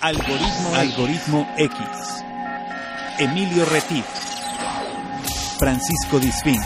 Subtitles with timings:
[0.00, 1.78] Algoritmo, Algoritmo X.
[3.18, 4.04] Emilio Retif.
[5.58, 6.58] Francisco Disfín.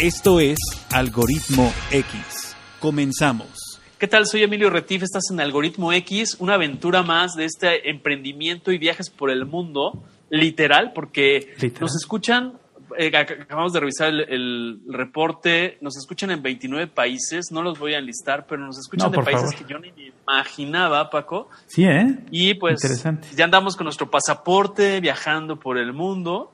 [0.00, 0.58] Esto es
[0.92, 2.56] Algoritmo X.
[2.80, 3.80] Comenzamos.
[3.98, 4.26] ¿Qué tal?
[4.26, 9.08] Soy Emilio Retif, estás en Algoritmo X, una aventura más de este emprendimiento y viajes
[9.10, 11.82] por el mundo, literal, porque Literal.
[11.82, 12.58] nos escuchan,
[12.98, 17.78] eh, ac- acabamos de revisar el, el reporte, nos escuchan en 29 países, no los
[17.78, 19.66] voy a enlistar, pero nos escuchan No, de países favor.
[19.66, 22.18] que yo ni imaginaba, Paco, Sí, ¿eh?
[22.30, 23.28] y pues Interesante.
[23.34, 26.52] ya andamos con nuestro pasaporte viajando por el mundo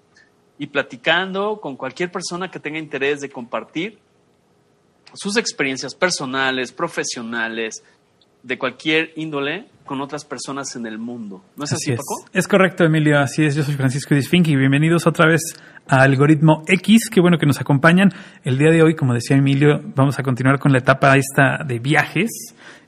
[0.59, 3.99] y platicando con cualquier persona que tenga interés de compartir
[5.15, 7.83] sus experiencias personales, profesionales,
[8.43, 11.43] de cualquier índole con otras personas en el mundo.
[11.57, 11.99] ¿No es así, es.
[11.99, 12.25] Paco?
[12.33, 13.19] Es correcto, Emilio.
[13.19, 13.55] Así es.
[13.55, 15.41] Yo soy Francisco Disfink y bienvenidos otra vez
[15.87, 17.11] a Algoritmo X.
[17.11, 18.11] Qué bueno que nos acompañan.
[18.45, 21.79] El día de hoy, como decía Emilio, vamos a continuar con la etapa esta de
[21.79, 22.31] viajes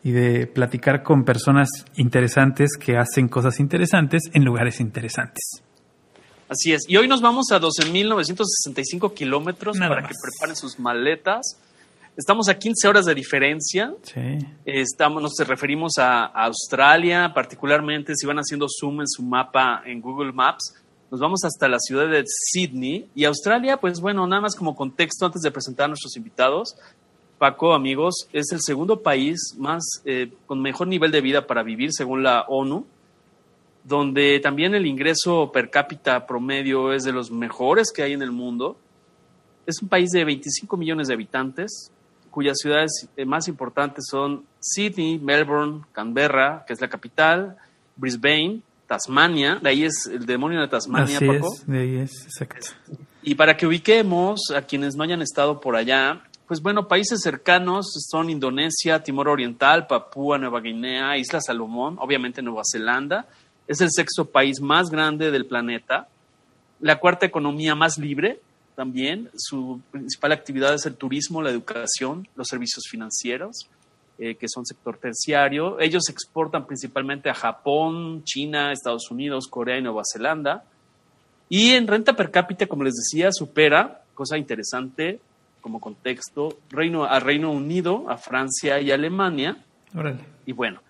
[0.02, 5.62] y de platicar con personas interesantes que hacen cosas interesantes en lugares interesantes.
[6.48, 6.82] Así es.
[6.88, 10.10] Y hoy nos vamos a 12.965 kilómetros para más.
[10.10, 11.58] que preparen sus maletas.
[12.16, 13.92] Estamos a 15 horas de diferencia.
[14.02, 14.38] Sí.
[14.64, 20.00] Estamos, nos referimos a, a Australia, particularmente si van haciendo zoom en su mapa en
[20.00, 20.76] Google Maps.
[21.10, 25.26] Nos vamos hasta la ciudad de Sydney y Australia, pues bueno, nada más como contexto
[25.26, 26.76] antes de presentar a nuestros invitados.
[27.38, 31.92] Paco, amigos, es el segundo país más eh, con mejor nivel de vida para vivir
[31.92, 32.86] según la ONU,
[33.82, 38.30] donde también el ingreso per cápita promedio es de los mejores que hay en el
[38.30, 38.76] mundo.
[39.66, 41.90] Es un país de 25 millones de habitantes,
[42.34, 47.56] cuyas ciudades eh, más importantes son Sydney, Melbourne, Canberra, que es la capital,
[47.94, 51.54] Brisbane, Tasmania, de ahí es el demonio de Tasmania, Así Paco.
[51.54, 51.64] es.
[51.64, 52.66] De ahí es, exacto.
[53.22, 57.86] Y para que ubiquemos a quienes no hayan estado por allá, pues bueno, países cercanos
[58.10, 63.28] son Indonesia, Timor Oriental, Papúa Nueva Guinea, Isla Salomón, obviamente Nueva Zelanda.
[63.68, 66.08] Es el sexto país más grande del planeta.
[66.80, 68.40] La cuarta economía más libre
[68.74, 69.30] también.
[69.36, 73.68] Su principal actividad es el turismo, la educación, los servicios financieros,
[74.18, 75.80] eh, que son sector terciario.
[75.80, 80.64] Ellos exportan principalmente a Japón, China, Estados Unidos, Corea y Nueva Zelanda.
[81.48, 85.20] Y en renta per cápita, como les decía, supera, cosa interesante
[85.60, 89.56] como contexto, Reino, a Reino Unido, a Francia y Alemania.
[89.96, 90.20] Órale.
[90.44, 90.80] Y bueno,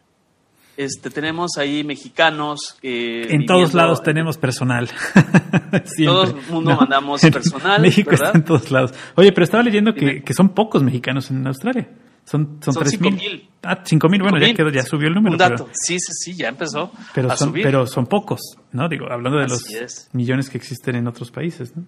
[0.77, 2.77] este, tenemos ahí mexicanos.
[2.83, 4.89] eh, En todos lados tenemos personal.
[6.05, 8.27] Todo el mundo mandamos personal, México ¿verdad?
[8.29, 8.95] está en todos lados.
[9.17, 11.89] Oye, pero estaba leyendo que, que son pocos mexicanos en Australia.
[12.25, 13.13] Son, son, Son 3,000.
[13.21, 13.49] 5,000.
[13.65, 14.23] Ah, 5 mil.
[14.23, 14.57] Bueno, ya, 5,000.
[14.57, 15.33] quedó, ya subió el número.
[15.35, 15.65] Un dato.
[15.65, 17.63] Pero, Sí, sí, sí, ya empezó pero a son, subir.
[17.65, 18.41] pero son pocos,
[18.73, 18.89] ¿no?
[18.89, 20.09] Digo, hablando de Así los es.
[20.13, 21.85] millones que existen en otros países, ¿no?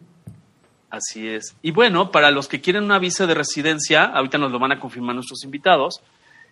[0.91, 1.57] Así es.
[1.63, 4.79] Y bueno, para los que quieren una visa de residencia, ahorita nos lo van a
[4.79, 6.01] confirmar nuestros invitados,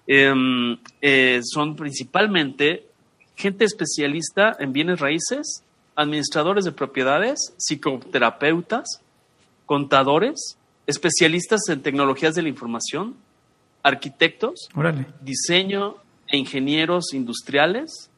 [0.07, 2.87] em, eh, son principalmente
[3.37, 5.63] gente especialista en bienes raíces,
[5.97, 9.01] administradores de propiedades, psicoterapeutas,
[9.67, 10.57] contadores,
[10.87, 13.15] especialistas en tecnologías de la información,
[13.83, 15.07] arquitectos, Órale.
[15.23, 15.97] diseño
[16.29, 18.11] e ingenieros industriales,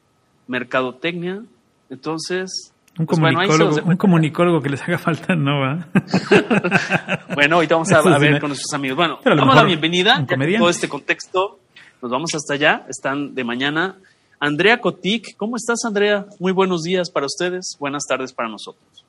[0.47, 1.41] mercadotecnia.
[1.89, 5.87] Entonces, Un pues comunicólogo, un comunicólogo que les haga falta, no va.
[7.35, 8.97] Bueno, ahorita vamos a, a ver con nuestros amigos.
[8.97, 10.25] Bueno, a vamos a la bienvenida.
[10.27, 10.57] comediante.
[10.57, 11.59] todo este contexto,
[12.01, 12.85] nos vamos hasta allá.
[12.89, 13.95] Están de mañana.
[14.39, 16.25] Andrea Cotic, ¿cómo estás, Andrea?
[16.39, 17.75] Muy buenos días para ustedes.
[17.79, 19.03] Buenas tardes para nosotros.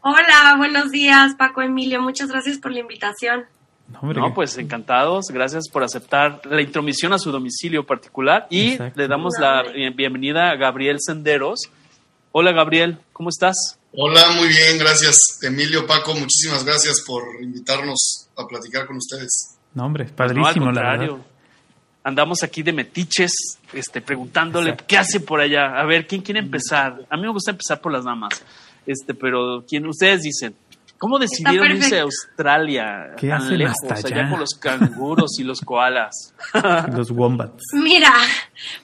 [0.00, 2.00] Hola, buenos días, Paco Emilio.
[2.00, 3.44] Muchas gracias por la invitación.
[3.92, 5.26] No, hombre, No, pues encantados.
[5.32, 8.46] Gracias por aceptar la intromisión a su domicilio particular.
[8.50, 9.00] Y Exacto.
[9.00, 11.62] le damos la bien- bienvenida a Gabriel Senderos.
[12.30, 13.56] Hola, Gabriel, ¿cómo estás?
[13.94, 15.40] Hola, muy bien, gracias.
[15.42, 19.56] Emilio, Paco, muchísimas gracias por invitarnos a platicar con ustedes.
[19.74, 21.12] no, hombre, Pues no, al padrísimo, la contrario.
[21.14, 21.26] verdad.
[22.08, 23.32] Andamos aquí de metiches,
[23.72, 24.84] este, preguntándole Exacto.
[24.88, 25.78] qué hace por allá.
[25.78, 27.06] A ver, ¿quién quiere empezar?
[27.10, 28.42] A mí me gusta empezar por las damas.
[28.86, 30.54] Este, pero ¿quién ustedes dicen?
[30.98, 32.02] ¿Cómo decidieron irse a.
[32.02, 33.14] Australia?
[33.16, 34.30] ¿Qué tan hacen lejos, hasta allá allá?
[34.30, 36.34] con los canguros y los koalas.
[36.96, 37.62] Los wombats.
[37.72, 38.12] Mira,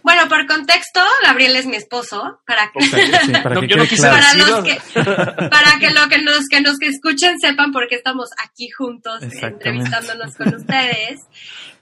[0.03, 3.89] bueno, por contexto, Gabriel es mi esposo, para Sí, para No, que yo no quede
[3.89, 4.17] quise claro.
[4.17, 4.57] para decirlo.
[4.57, 8.29] los que, para que lo que nos que nos que escuchen sepan por qué estamos
[8.43, 11.21] aquí juntos entrevistándonos con ustedes.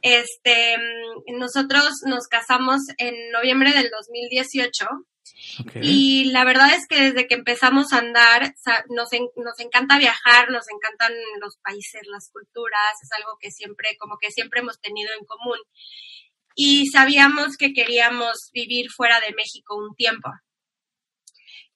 [0.02, 0.76] Este,
[1.38, 4.86] nosotros nos casamos en noviembre del 2018
[5.60, 5.72] Ok.
[5.82, 8.54] Y la verdad es que desde que empezamos a andar,
[8.90, 13.96] nos, en- nos encanta viajar, nos encantan los países, las culturas, es algo que siempre,
[13.98, 15.58] como que siempre hemos tenido en común.
[16.54, 20.30] Y sabíamos que queríamos vivir fuera de México un tiempo.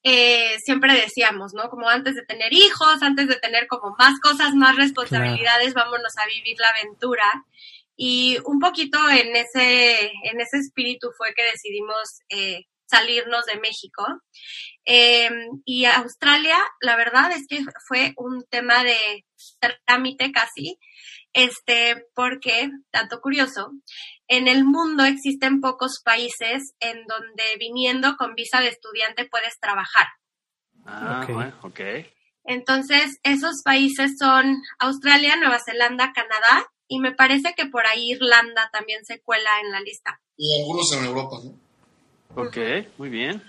[0.03, 1.69] Eh, siempre decíamos, ¿no?
[1.69, 6.26] Como antes de tener hijos, antes de tener como más cosas, más responsabilidades, vámonos a
[6.26, 7.25] vivir la aventura.
[7.97, 14.04] Y un poquito en ese, en ese espíritu fue que decidimos eh, salirnos de México.
[14.84, 15.28] Eh,
[15.64, 19.24] y Australia, la verdad es que fue un tema de
[19.84, 20.78] trámite casi,
[21.32, 23.70] este, porque, tanto curioso,
[24.28, 30.06] en el mundo existen pocos países en donde viniendo con visa de estudiante puedes trabajar.
[30.86, 31.34] Ah, Ok.
[31.34, 31.80] bueno, ok.
[32.44, 38.70] Entonces, esos países son Australia, Nueva Zelanda, Canadá y me parece que por ahí Irlanda
[38.72, 40.20] también se cuela en la lista.
[40.36, 41.65] Y algunos en Europa, ¿no?
[42.36, 42.56] Ok,
[42.98, 43.42] muy bien.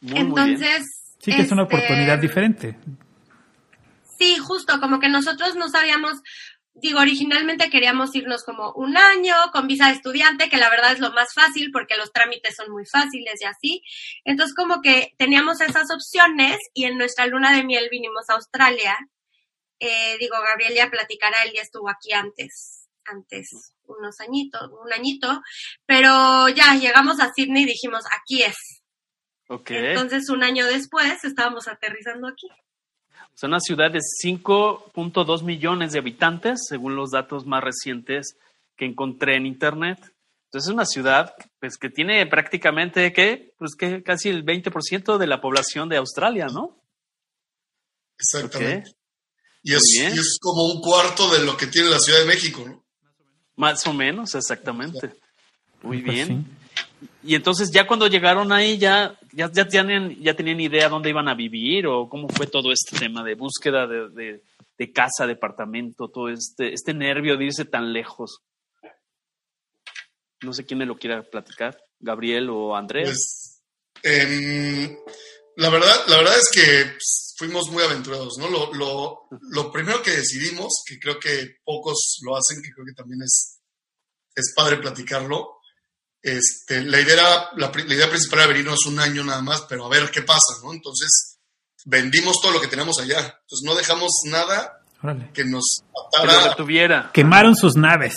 [0.00, 0.26] Muy, muy bien.
[0.26, 2.76] Entonces, Sí, que es una este, oportunidad diferente.
[4.18, 6.20] Sí, justo, como que nosotros no sabíamos,
[6.74, 10.98] digo, originalmente queríamos irnos como un año con visa de estudiante, que la verdad es
[10.98, 13.82] lo más fácil porque los trámites son muy fáciles y así.
[14.24, 18.96] Entonces, como que teníamos esas opciones y en nuestra luna de miel vinimos a Australia.
[19.78, 25.42] Eh, digo, Gabriel ya platicará, él ya estuvo aquí antes, antes, unos añitos, un añito,
[25.86, 28.56] pero ya llegamos a Sydney y dijimos, aquí es.
[29.48, 29.70] Ok.
[29.70, 32.48] Entonces, un año después estábamos aterrizando aquí.
[33.34, 38.36] Es una ciudad de 5.2 millones de habitantes, según los datos más recientes
[38.76, 39.98] que encontré en internet.
[40.46, 43.54] Entonces es una ciudad pues, que tiene prácticamente ¿qué?
[43.58, 46.78] Pues que casi el 20% de la población de Australia, ¿no?
[48.18, 48.90] Exactamente.
[49.62, 52.64] Y, es, y es como un cuarto de lo que tiene la Ciudad de México,
[52.66, 52.81] ¿no?
[53.56, 55.12] Más o menos, exactamente.
[55.82, 56.28] Muy Pues bien.
[56.28, 57.08] sí.
[57.24, 61.28] Y entonces ya cuando llegaron ahí ya, ya, ya, tenían, ya tenían idea dónde iban
[61.28, 64.42] a vivir o cómo fue todo este tema de búsqueda de, de,
[64.78, 68.38] de casa, departamento, todo este, este nervio de irse tan lejos.
[70.42, 73.04] No sé quién me lo quiera platicar, Gabriel o Andrea.
[73.04, 73.60] Pues,
[74.02, 74.96] em,
[75.56, 78.48] la, verdad, la verdad es que pues, fuimos muy aventurados, ¿no?
[78.48, 82.94] Lo, lo, lo primero que decidimos, que creo que pocos lo hacen, que creo que
[82.94, 83.58] también es,
[84.34, 85.58] es padre platicarlo,
[86.22, 89.86] este, la, idea era, la, la idea principal era venirnos un año nada más, pero
[89.86, 90.72] a ver qué pasa, ¿no?
[90.72, 91.38] Entonces,
[91.84, 93.18] vendimos todo lo que teníamos allá.
[93.18, 95.30] Entonces, no dejamos nada Órale.
[95.34, 96.48] que nos que lo atara.
[96.50, 97.10] retuviera.
[97.12, 98.16] Quemaron sus naves.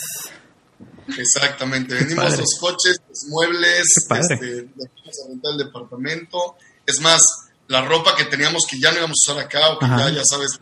[1.18, 2.38] Exactamente, vendimos padre.
[2.38, 6.58] los coches, los muebles, este, dejamos a rentar el departamento.
[6.86, 7.22] Es más,
[7.68, 10.24] la ropa que teníamos que ya no íbamos a usar acá, o que ya, ya
[10.26, 10.60] sabes,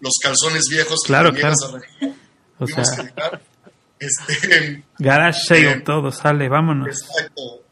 [0.00, 1.54] los calzones viejos que Claro, claro.
[1.54, 3.42] a O sea, que dejar.
[3.98, 6.88] Este, garage sale, Eh, todo sale, vámonos.
[6.88, 7.62] exacto.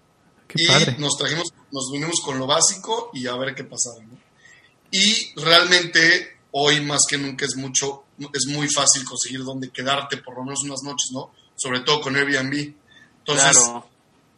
[0.46, 0.96] Qué y padre.
[0.99, 3.96] nos trajimos, nos vinimos con lo básico y a ver qué pasaba.
[4.02, 4.19] ¿no?
[4.90, 10.37] Y realmente hoy más que nunca es mucho, es muy fácil conseguir donde quedarte por
[10.37, 11.32] lo menos unas noches, ¿no?
[11.56, 12.75] Sobre todo con Airbnb.
[13.20, 13.87] Entonces, claro.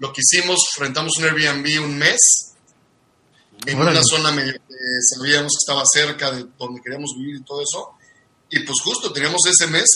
[0.01, 2.50] lo que hicimos, rentamos un Airbnb un mes
[3.67, 3.99] en Órale.
[3.99, 4.75] una zona medio que
[5.15, 7.91] sabíamos que estaba cerca de donde queríamos vivir y todo eso.
[8.51, 9.89] Y pues justo teníamos ese mes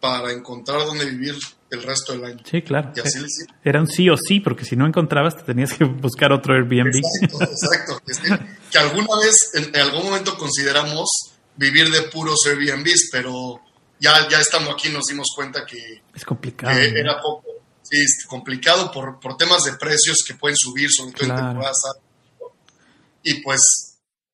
[0.00, 1.36] para encontrar dónde vivir
[1.70, 2.38] el resto del año.
[2.50, 2.92] Sí, claro.
[2.96, 3.54] Y así hicimos.
[3.64, 6.92] Era un sí o sí, porque si no encontrabas te tenías que buscar otro Airbnb.
[7.22, 8.00] Exacto, exacto.
[8.08, 8.38] Es que,
[8.70, 11.08] que alguna vez, en, en algún momento consideramos
[11.56, 13.60] vivir de puros Airbnbs, pero
[14.00, 16.74] ya, ya estando aquí nos dimos cuenta que, Es complicado.
[16.76, 16.98] que ¿no?
[16.98, 17.44] era poco
[17.82, 21.40] sí, complicado por, por temas de precios que pueden subir, sobre todo Claro.
[21.40, 22.11] en temporadas altas.
[23.22, 23.60] Y pues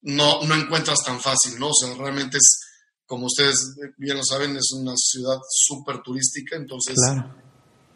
[0.03, 1.69] no, no encuentras tan fácil, ¿no?
[1.69, 2.61] O sea, realmente es,
[3.07, 3.57] como ustedes
[3.97, 7.35] bien lo saben, es una ciudad súper turística, entonces Claro.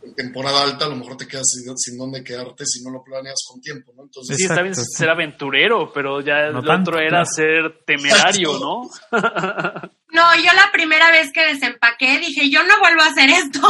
[0.04, 3.05] en temporada alta a lo mejor te quedas sin, sin dónde quedarte si no lo
[3.05, 4.02] planeas con tiempo, ¿no?
[4.02, 4.82] Entonces, Sí, está bien sí.
[4.96, 7.26] ser aventurero, pero ya No el tanto, otro era claro.
[7.26, 8.58] ser temerario.
[8.58, 8.90] ¿no?
[10.12, 13.60] No, yo la primera vez que desempaqué dije, yo no vuelvo a hacer esto.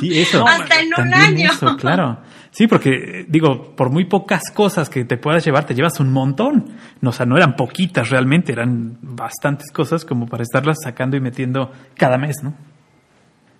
[0.00, 0.44] Sí, eso.
[0.48, 1.52] Hasta en un año.
[1.52, 2.20] eso, claro.
[2.56, 6.76] Sí, porque digo, por muy pocas cosas que te puedas llevar, te llevas un montón.
[7.00, 11.20] No, o sea, no eran poquitas realmente, eran bastantes cosas como para estarlas sacando y
[11.20, 12.54] metiendo cada mes, ¿no?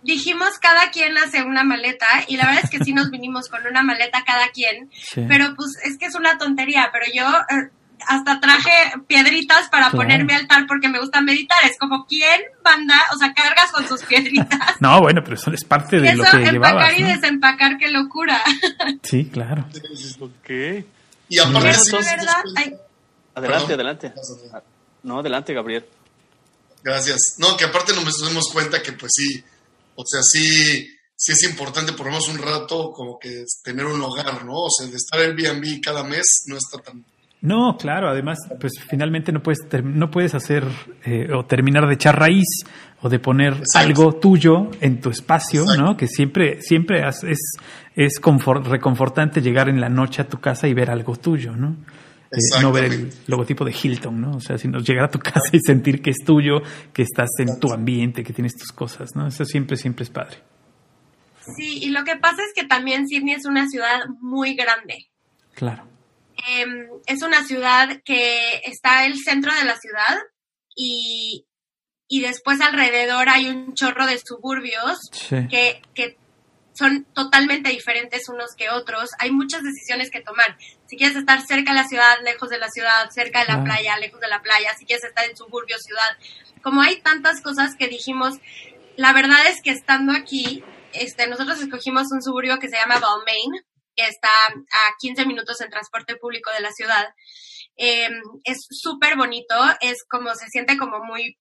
[0.05, 3.67] Dijimos cada quien hace una maleta y la verdad es que sí nos vinimos con
[3.67, 5.25] una maleta cada quien, Sí.
[5.27, 7.71] pero pues es que es una tontería, pero yo eh,
[8.09, 8.71] hasta traje
[9.07, 9.97] piedritas para Claro.
[9.99, 13.87] ponerme al tal porque me gusta meditar, es como quién banda, o sea, cargas con
[13.89, 14.59] sus piedritas.
[14.81, 16.99] No, bueno, pero eso es parte de lo eso, que empacar llevabas.
[16.99, 17.09] y ¿no?
[17.09, 18.43] desempacar, qué locura.
[19.03, 19.67] Sí, claro.
[20.21, 20.51] Ok.
[21.29, 22.43] y aparte Pero sí verdad,
[23.37, 23.73] Adelante, Perdón.
[23.73, 24.13] adelante.
[25.03, 25.85] No, adelante, Gabriel.
[26.83, 27.37] Gracias.
[27.39, 29.43] No, que aparte nos dimos cuenta que pues sí,
[29.97, 34.01] o sea, sí, sí es importante por lo menos un rato como que tener un
[34.03, 34.53] hogar, ¿no?
[34.55, 37.05] O sea, de estar en Airbnb cada mes no está tan...
[37.45, 40.65] No, claro, además, pues finalmente no puedes, no puedes hacer
[41.05, 42.47] eh, o terminar de echar raíz
[43.03, 43.79] o de poner Exacto.
[43.87, 45.83] algo tuyo en tu espacio, Exacto.
[45.83, 45.97] ¿no?
[45.97, 47.23] Que siempre, siempre es,
[47.95, 51.77] es confort- reconfortante llegar en la noche a tu casa y ver algo tuyo, ¿no?
[52.33, 54.37] Eh, no ver el logotipo de Hilton, ¿no?
[54.37, 56.63] O sea, sino llegar a tu casa y sentir que es tuyo,
[56.95, 59.27] que estás en tu ambiente, que tienes tus cosas, ¿no?
[59.29, 60.39] Eso siempre, siempre es padre.
[61.59, 64.95] Sí, y lo que pasa es que también Sydney es una ciudad muy grande.
[65.53, 65.85] Claro.
[66.49, 70.19] Em, es una ciudad que está el centro de la ciudad
[70.77, 71.47] y,
[72.09, 75.47] y después alrededor hay un chorro de suburbios Sí.
[75.49, 76.19] que, que
[76.75, 79.11] son totalmente diferentes unos que otros.
[79.21, 80.59] Hay muchas decisiones que tomar.
[80.87, 83.97] Si quieres estar cerca de la ciudad, lejos de la ciudad, cerca de la playa,
[83.99, 86.19] lejos de la playa, si quieres estar en suburbio, ciudad.
[86.63, 88.39] Como hay tantas cosas que dijimos,
[88.97, 93.53] la verdad es que estando aquí, este, nosotros escogimos un suburbio que se llama Balmain,
[93.97, 97.15] que está a 15 minutos en transporte público de la ciudad.
[97.77, 98.09] Eh,
[98.45, 101.39] es súper bonito, es como, se siente como muy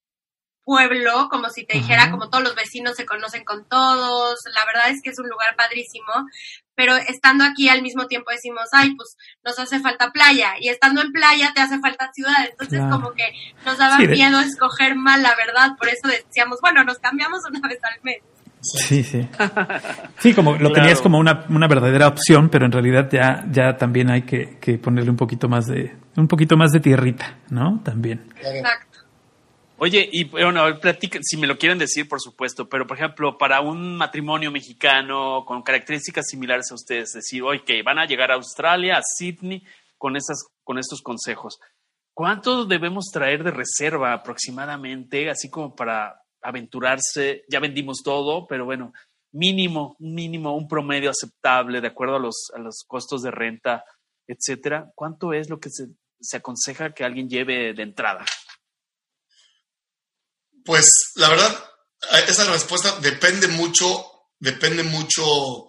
[0.66, 4.90] pueblo, como si te dijera, como todos los vecinos se conocen con todos, la verdad
[4.92, 6.08] es que es un lugar padrísimo,
[6.74, 11.02] pero estando aquí al mismo tiempo decimos, ay, pues nos hace falta playa, y estando
[11.02, 12.96] en playa te hace falta ciudad, entonces Claro.
[12.96, 13.34] como que
[13.66, 17.42] nos daba Sí, de- miedo escoger mal, la verdad, por eso decíamos, bueno, nos cambiamos
[17.46, 18.22] una vez al mes.
[18.64, 19.28] Sí, sí.
[20.20, 20.74] Sí, como lo Claro.
[20.74, 24.78] tenías como una, una verdadera opción, pero en realidad ya, ya también hay que, que
[24.78, 27.82] ponerle un poquito más de, un poquito más de tierrita, ¿no?
[27.84, 28.32] También.
[28.42, 29.00] Exacto.
[29.80, 32.96] Oye, y bueno, a ver, platiquen, si me lo quieren decir, por supuesto, pero por
[32.98, 38.06] ejemplo, para un matrimonio mexicano con características similares a ustedes, decir, oye, que van a
[38.06, 39.62] llegar a Australia, a Sydney,
[39.98, 41.60] con, esas, con estos consejos,
[42.14, 47.46] ¿cuánto debemos traer de reserva aproximadamente, así como para aventurarse?
[47.50, 48.94] Ya vendimos todo, pero bueno,
[49.32, 53.84] mínimo, un mínimo, un promedio aceptable de acuerdo a los, a los costos de renta,
[54.28, 54.92] etcétera.
[54.96, 55.88] ¿Cuánto es lo que se,
[56.20, 58.26] se aconseja que alguien lleve de entrada?
[60.64, 61.64] Pues la verdad,
[62.28, 63.88] esa respuesta depende mucho,
[64.40, 65.68] depende mucho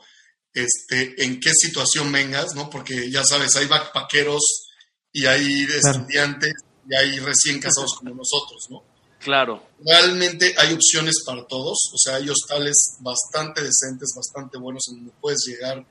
[0.53, 2.71] este, en qué situación vengas, ¿no?
[2.71, 4.69] Porque ya sabes, hay backpackeros
[5.13, 6.53] y hay estudiantes
[6.89, 8.94] y hay recién casados como nosotros, ¿no?
[9.25, 9.67] Claro.
[9.85, 15.13] Realmente hay opciones para todos, o sea, hay hostales bastante decentes, bastante buenos en donde
[15.21, 15.85] puedes llegar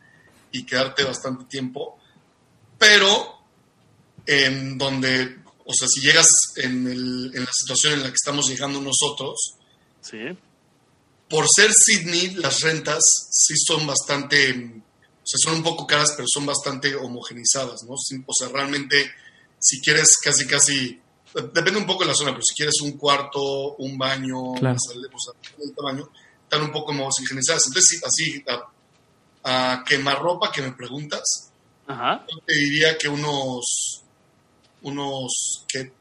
[0.51, 1.97] y quedarte bastante tiempo,
[2.77, 3.39] pero
[4.25, 8.47] en donde, o sea, si llegas en, el- en la situación en la que estamos
[8.47, 9.55] llegando nosotros,
[10.01, 10.19] Sí.
[11.29, 16.27] por ser Sydney, las rentas sí son bastante, o sea, son un poco caras, pero
[16.31, 17.93] son bastante homogenizadas, ¿no?
[17.93, 19.09] O sea, realmente,
[19.59, 21.01] si quieres casi, casi,
[21.33, 24.77] depende un poco de la zona, pero si quieres un cuarto, un baño, Claro.
[24.95, 26.09] el tamaño,
[26.43, 27.63] están un poco homogenizadas.
[27.67, 28.43] Entonces, sí, así,
[29.43, 31.51] a, a quemarropa que me preguntas,
[31.87, 32.25] Ajá.
[32.31, 34.03] yo te diría que unos,
[34.83, 35.91] unos, que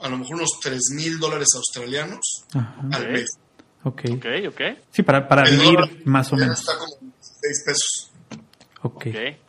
[0.00, 2.80] a lo mejor unos 3 mil dólares australianos Ajá.
[2.92, 3.30] al mes.
[3.84, 4.00] Ok.
[4.12, 4.60] Ok, ok.
[4.90, 6.58] Sí, para, para vivir más o menos.
[6.60, 8.10] Está como 6 pesos.
[8.82, 9.06] Ok.
[9.08, 9.43] Ok.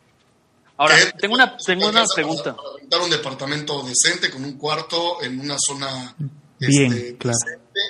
[0.78, 2.54] Ahora, Que tengo una, tengo una pregunta.
[2.56, 6.14] Para, rentar un departamento decente con un cuarto en una zona
[6.58, 7.36] Bien, este, claro.
[7.44, 7.80] decente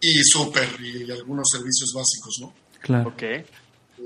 [0.00, 2.52] y súper y algunos servicios básicos, ¿no?
[2.80, 3.08] Claro.
[3.10, 3.22] Ok.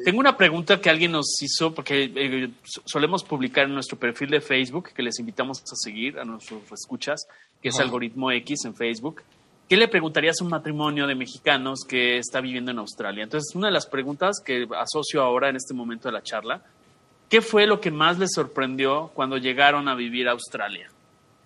[0.06, 4.30] Tengo una pregunta que alguien nos hizo, porque eh, so- solemos publicar en nuestro perfil
[4.30, 7.26] de Facebook, que les invitamos a seguir a nuestros escuchas,
[7.60, 7.84] que es Ajá.
[7.84, 9.22] Algoritmo X en Facebook.
[9.68, 13.22] ¿Qué le preguntarías a un matrimonio de mexicanos que está viviendo en Australia?
[13.22, 16.64] Entonces, una de las preguntas que asocio ahora en este momento de la charla,
[17.32, 20.88] ¿qué fue lo que más les sorprendió cuando llegaron a vivir a Australia?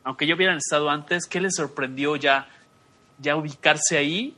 [0.04, 2.48] Aunque ya hubieran estado antes, ¿qué les sorprendió ya,
[3.18, 4.36] ya ubicarse ahí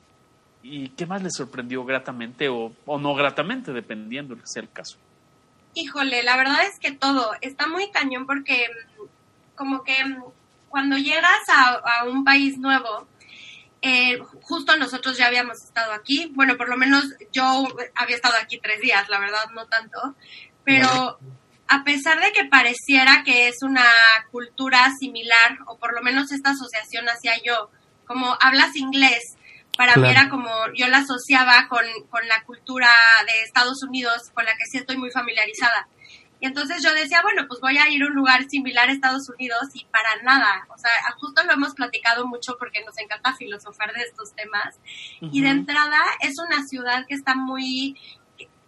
[0.62, 4.70] ¿Y qué más les sorprendió gratamente o, o no gratamente, dependiendo de que sea el
[4.70, 4.98] caso?
[5.74, 7.30] Híjole, la verdad es que todo.
[7.40, 9.04] Está muy cañón porque mm,
[9.54, 10.24] como que mm,
[10.68, 13.06] cuando llegas a, a un país nuevo,
[13.80, 18.58] eh, justo nosotros ya habíamos estado aquí, bueno, por lo menos yo había estado aquí
[18.58, 20.16] tres días, la verdad, no tanto,
[20.64, 21.18] pero
[21.68, 23.86] a pesar de que pareciera que es una
[24.30, 27.70] cultura similar, o por lo menos esta asociación hacía yo,
[28.06, 29.36] como hablas inglés,
[29.76, 32.90] para mí era como, yo la asociaba con, con la cultura
[33.26, 35.86] de Estados Unidos, con la que sí estoy muy familiarizada.
[36.40, 39.28] Y entonces yo decía, bueno, pues voy a ir a un lugar similar a Estados
[39.28, 40.66] Unidos y para nada.
[40.68, 44.78] O sea, justo lo hemos platicado mucho porque nos encanta filosofar de estos temas.
[45.20, 47.96] Y de entrada es una ciudad que está muy,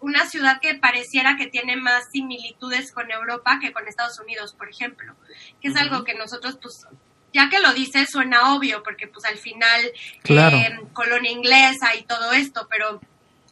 [0.00, 4.68] una ciudad que pareciera que tiene más similitudes con Europa que con Estados Unidos, por
[4.68, 5.14] ejemplo.
[5.60, 6.86] Que es algo que nosotros, pues,
[7.32, 9.80] ya que lo dices, suena obvio, porque pues al final
[10.22, 10.56] Claro.
[10.56, 13.00] eh, colonia inglesa y todo esto, pero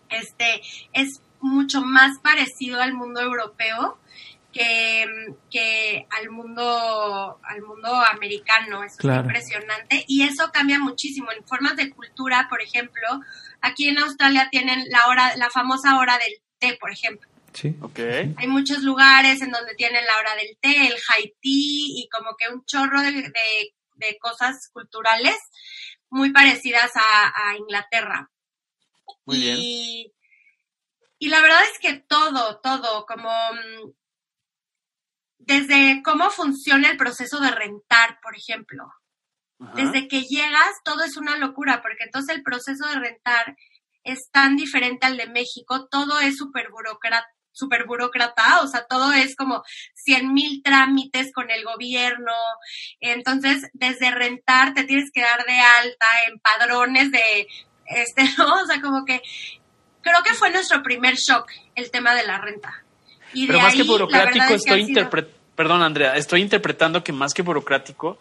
[0.08, 0.62] este
[0.92, 3.98] es mucho más parecido al mundo europeo
[4.52, 5.06] que,
[5.50, 9.20] que al mundo al mundo americano eso Claro.
[9.20, 13.06] es impresionante y eso cambia muchísimo en formas de cultura por ejemplo
[13.60, 17.74] aquí en Australia tienen la hora la famosa hora del té por ejemplo Sí.
[17.80, 17.98] Ok.
[18.36, 22.36] hay muchos lugares en donde tienen la hora del té, el high tea y como
[22.36, 25.36] que un chorro de, de- de cosas culturales
[26.08, 28.30] muy parecidas a, a Inglaterra.
[29.24, 29.56] Muy bien.
[29.58, 30.12] y,
[31.18, 33.90] y la verdad es que todo, todo, como mm,
[35.48, 38.84] desde cómo funciona el proceso de rentar, por ejemplo.
[39.74, 43.56] Desde que llegas, todo es una locura, porque entonces el proceso de rentar
[44.04, 49.64] es tan diferente al de México, todo es súper burócrata, o sea, todo es como
[49.94, 52.34] cien mil trámites con el gobierno.
[53.00, 57.48] Entonces, desde rentar te tienes que dar de alta en padrones de,
[57.86, 58.62] este, ¿no?
[58.62, 59.22] O sea, como que
[60.02, 62.84] creo que fue nuestro primer shock el tema de la renta.
[63.32, 68.16] Y Pero más que burocrático, estoy interpretando, perdón Andrea, estoy interpretando que más que burocrático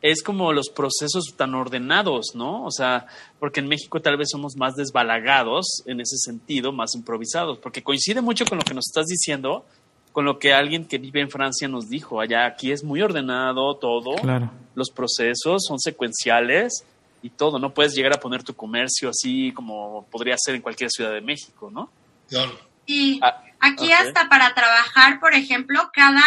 [0.00, 2.64] es como los procesos tan ordenados, ¿no?
[2.64, 3.06] O sea,
[3.38, 8.22] porque en México tal vez somos más desbalagados en ese sentido, más improvisados, porque coincide
[8.22, 9.66] mucho con lo que nos estás diciendo,
[10.12, 12.22] con lo que alguien que vive en Francia nos dijo.
[12.22, 14.50] Allá aquí es muy ordenado todo, claro.
[14.74, 16.84] los procesos son secuenciales
[17.22, 17.58] y todo.
[17.58, 21.20] No puedes llegar a poner tu comercio así como podría ser en cualquier ciudad de
[21.20, 21.90] México, ¿no?
[22.30, 22.52] Claro.
[22.86, 26.22] Y ah, aquí hasta para trabajar, por ejemplo, cada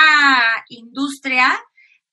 [0.69, 1.59] industria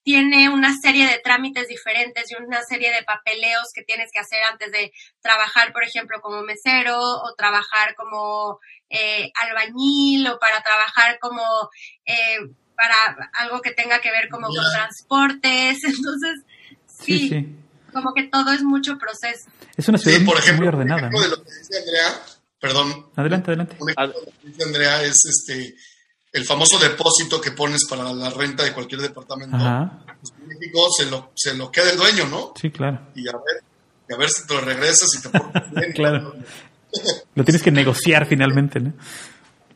[0.08, 4.42] tiene una serie de trámites diferentes y una serie de papeleos que tienes que hacer
[4.50, 8.58] antes de trabajar, por ejemplo, como mesero o trabajar como
[8.88, 11.42] eh, albañil o para trabajar como
[12.06, 12.38] eh,
[12.74, 12.94] para
[13.34, 15.78] algo que tenga que ver como con transportes.
[15.84, 16.40] Entonces,
[16.86, 17.54] sí,
[17.92, 19.50] como que todo es mucho proceso.
[19.76, 21.10] Es una ciudad por ejemplo, muy ordenada.
[21.10, 22.22] de lo que dice Andrea,
[22.60, 23.10] perdón.
[23.16, 23.76] Adelante, adelante.
[23.80, 25.76] Un ejemplo Andrea es este
[26.32, 29.56] el famoso depósito que pones para la renta de cualquier departamento.
[30.20, 32.52] Pues, en México se lo, se lo queda el dueño, ¿no?
[32.60, 33.08] Sí, claro.
[33.14, 33.62] Y a ver,
[34.08, 35.92] y a ver si te lo regresas y te portas bien.
[35.92, 36.34] claro.
[37.34, 38.92] lo tienes que negociar finalmente, ¿no?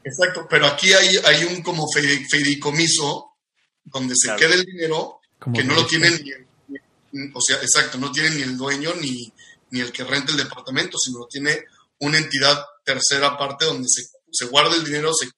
[0.05, 3.37] Exacto, pero aquí hay, hay un como fideicomiso
[3.85, 5.21] donde se queda el dinero
[5.55, 9.33] que no lo tienen ni, o sea, exacto, no tiene ni el dueño ni,
[9.71, 11.65] ni el que renta el departamento, sino lo tiene
[11.99, 15.29] una entidad tercera parte donde se, se guarda el dinero, se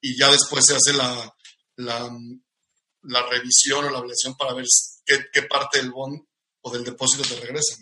[0.00, 1.34] y ya después se hace la,
[1.76, 4.64] la, revisión o la evaluación para ver
[5.04, 6.22] qué, parte del bond
[6.62, 7.76] o del depósito te regresa.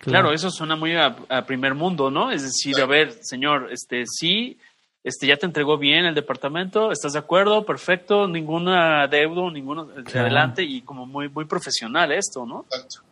[0.00, 2.30] Claro, eso suena muy a, primer mundo, ¿no?
[2.30, 4.58] Es decir, a ver, señor, este sí,
[5.04, 7.64] este ya te entregó bien el departamento, ¿estás de acuerdo?
[7.64, 12.64] Perfecto, ninguna deuda, ninguno adelante y como muy muy profesional esto, ¿no?
[12.64, 13.02] Exacto.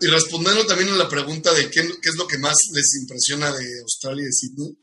[0.00, 3.50] Y respondiendo también a la pregunta de qué, qué, es lo que más les impresiona
[3.52, 4.78] de Australia y de Sydney,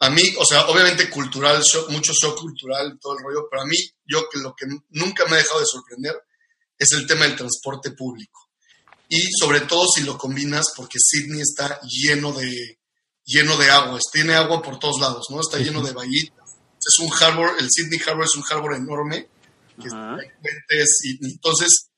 [0.00, 3.66] a mí, o sea, obviamente cultural, shock, mucho shock cultural, todo el rollo, pero a
[3.66, 6.14] mí, yo que lo que nunca me ha dejado de sorprender
[6.78, 8.48] es el tema del transporte público.
[9.08, 12.78] Y sobre todo si lo combinas, porque Sydney está lleno de,
[13.24, 15.40] lleno de agua, tiene agua por todos lados, ¿no?
[15.40, 16.32] Está lleno de bahías.
[16.78, 19.28] Es un harbor, el Sydney Harbor es un harbor enorme.
[19.78, 21.90] y, entonces,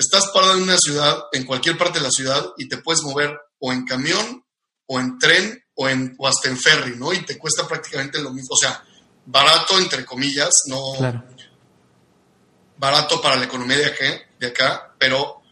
[0.00, 3.38] estás parado en una ciudad, en cualquier parte de la ciudad, y te puedes mover
[3.58, 4.44] o en camión,
[4.86, 7.12] o en tren, o, en, o hasta en ferry, ¿no?
[7.12, 8.54] Y te cuesta prácticamente lo mismo.
[8.54, 8.82] O sea,
[9.26, 10.80] barato, entre comillas, no.
[12.76, 14.04] Barato para la economía de acá,
[14.38, 15.42] de acá, pero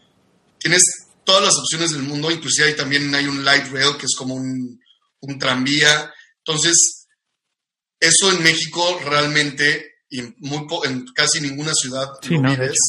[0.57, 0.83] tienes
[1.23, 4.33] todas las opciones del mundo, inclusive ahí también hay un light rail que es como
[4.33, 4.79] un,
[5.39, 6.11] tranvía.
[6.39, 7.07] Entonces,
[7.99, 12.79] eso en México realmente, y muy en casi ninguna ciudad sí, no, vives,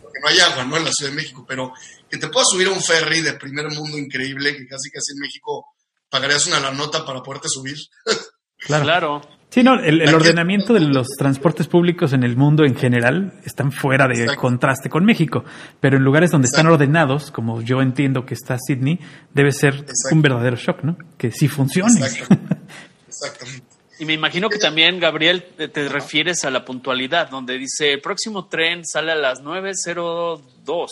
[0.00, 0.76] porque no hay agua, ¿no?
[0.76, 1.72] En la Ciudad de México, pero
[2.10, 5.20] que te puedas subir a un ferry de primer mundo increíble, que casi casi en
[5.20, 5.66] México
[6.08, 7.76] pagarías una la nota para poderte subir.
[8.66, 8.84] Claro.
[8.84, 9.20] claro.
[9.54, 14.08] Sí, no, el, ordenamiento de los transportes públicos en el mundo en general están fuera
[14.08, 15.44] de contraste con México,
[15.78, 18.98] pero en lugares donde están ordenados, como yo entiendo que está Sydney,
[19.32, 20.96] debe ser un verdadero shock, ¿no?
[21.16, 22.00] Que sí funcione.
[23.06, 23.73] Exactamente.
[23.98, 28.46] Y me imagino que también, Gabriel, te, refieres a la puntualidad, donde dice el próximo
[28.46, 30.88] tren sale a las 9.02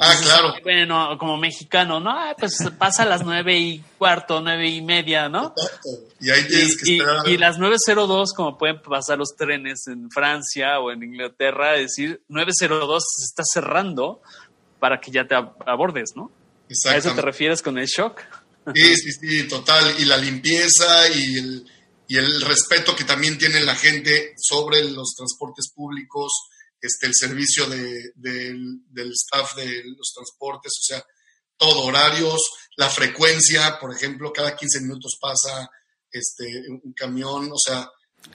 [0.00, 0.54] ah, claro.
[0.62, 2.10] Bueno, como mexicano, ¿no?
[2.10, 5.54] Ah, pues pasa a las nueve y cuarto, nueve y media, ¿no?
[6.20, 7.28] Y ahí tienes que esperar.
[7.28, 12.20] Y, las 9.02, como pueden pasar los trenes en Francia o en Inglaterra, es decir,
[12.28, 14.20] 9.02 se está cerrando
[14.78, 16.30] para que ya te abordes, ¿no?
[16.86, 18.20] ¿A eso te refieres con el shock?
[18.74, 19.94] Sí, sí, sí, total.
[19.98, 21.66] Y la limpieza y el,
[22.08, 26.32] y el respeto que también tiene la gente sobre los transportes públicos
[26.80, 31.02] este, el servicio de, del staff de los transportes, o sea,
[31.56, 32.38] todo, horarios,
[32.76, 35.68] la frecuencia, por ejemplo, cada 15 minutos pasa
[36.12, 37.88] este, un camión, o sea,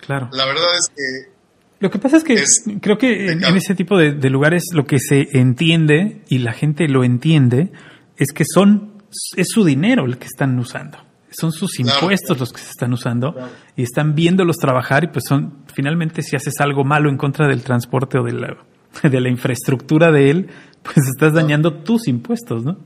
[0.06, 0.30] claro.
[0.32, 1.42] la verdad es que...
[1.80, 2.44] Lo que pasa es que
[2.80, 7.04] creo que en, ese tipo de, lugares lo que se entiende y la gente lo
[7.04, 7.72] entiende
[8.18, 9.04] es que son
[9.36, 11.00] es su dinero el que están usando
[11.32, 13.34] son sus impuestos los que se están usando
[13.82, 17.64] y están viéndolos trabajar y pues son finalmente si haces algo malo en contra del
[17.64, 18.58] transporte o de la,
[19.04, 20.50] de la infraestructura de él,
[20.84, 22.78] pues estás dañando tus impuestos, ¿no?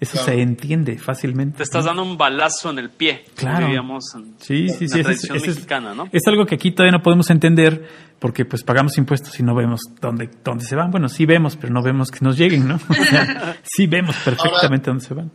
[0.00, 0.26] Eso Claro.
[0.32, 1.58] se entiende fácilmente.
[1.58, 1.90] Te estás ¿no?
[1.90, 3.24] dando un balazo en el pie.
[3.36, 3.66] Claro.
[3.66, 4.94] diríamos en Sí, sí, sí.
[4.94, 6.08] la es- tradición ese es- mexicana, ¿no?
[6.10, 7.86] Es algo que aquí todavía no podemos entender
[8.18, 10.90] porque pues pagamos impuestos y no vemos dónde, dónde se van.
[10.90, 12.80] Bueno, sí vemos, pero no vemos que nos lleguen, ¿no?
[13.62, 15.30] Sí vemos perfectamente dónde se van.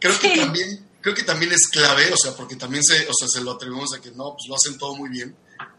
[0.00, 0.68] Creo que también,
[1.06, 3.94] creo que también es clave, o sea, porque también se, o sea, se lo atribuimos
[3.94, 5.36] a que no, pues lo hacen todo muy bien.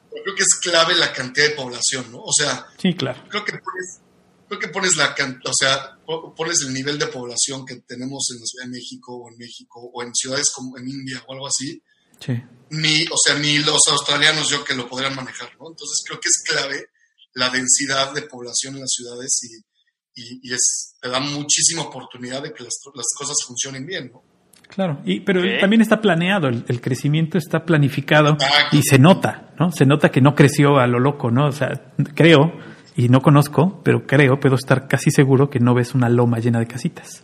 [0.10, 2.20] Pero creo que es clave la cantidad de población, ¿no?
[2.22, 3.22] O sea, Sí, claro.
[3.28, 4.00] creo que pones,
[4.48, 5.14] creo que pones la
[5.44, 9.18] o sea, po- pones el nivel de población que tenemos en la Ciudad de México
[9.18, 11.82] o en México o en ciudades como en India o algo así,
[12.22, 12.34] Sí.
[12.70, 15.68] ni, o sea, ni los australianos yo que lo podrían manejar, ¿no?
[15.70, 16.88] Entonces creo que es clave
[17.34, 22.42] la densidad de población en las ciudades y, y, y es, te da muchísima oportunidad
[22.44, 24.24] de que las, las cosas funcionen bien, ¿no?
[24.68, 28.76] Claro, y, pero también está planeado, el, el crecimiento está planificado Exacto.
[28.78, 29.72] y se nota, ¿no?
[29.72, 31.48] Se nota que no creció a lo loco, ¿no?
[31.48, 31.82] O sea,
[32.14, 32.54] creo,
[32.96, 36.60] y no conozco, pero creo, puedo estar casi seguro que no ves una loma llena
[36.60, 37.24] de casitas,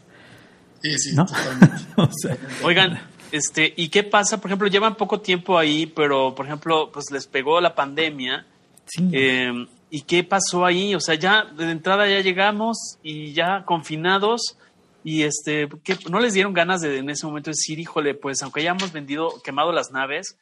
[0.82, 1.26] Sí, sí, ¿no?
[1.26, 1.76] totalmente.
[1.98, 3.00] o sea, Oigan,
[3.32, 4.40] este, ¿y qué pasa?
[4.42, 8.46] Por ejemplo, llevan poco tiempo ahí, pero, por ejemplo, pues les pegó la pandemia.
[8.86, 9.10] sí.
[9.12, 10.96] eh, ¿Y qué pasó ahí?
[10.96, 14.58] O sea, ya de entrada ya llegamos y ya confinados
[15.04, 18.62] y este, ¿qué- no les dieron ganas de en ese momento decir, híjole, pues aunque
[18.62, 20.38] hayamos vendido, quemado las naves,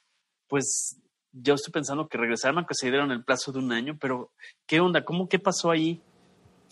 [0.48, 0.98] pues
[1.34, 4.32] yo estoy pensando que regresarme aunque se dieron el plazo de un año, pero
[4.68, 5.04] ¿qué onda?
[5.06, 6.02] ¿Cómo qué pasó ahí,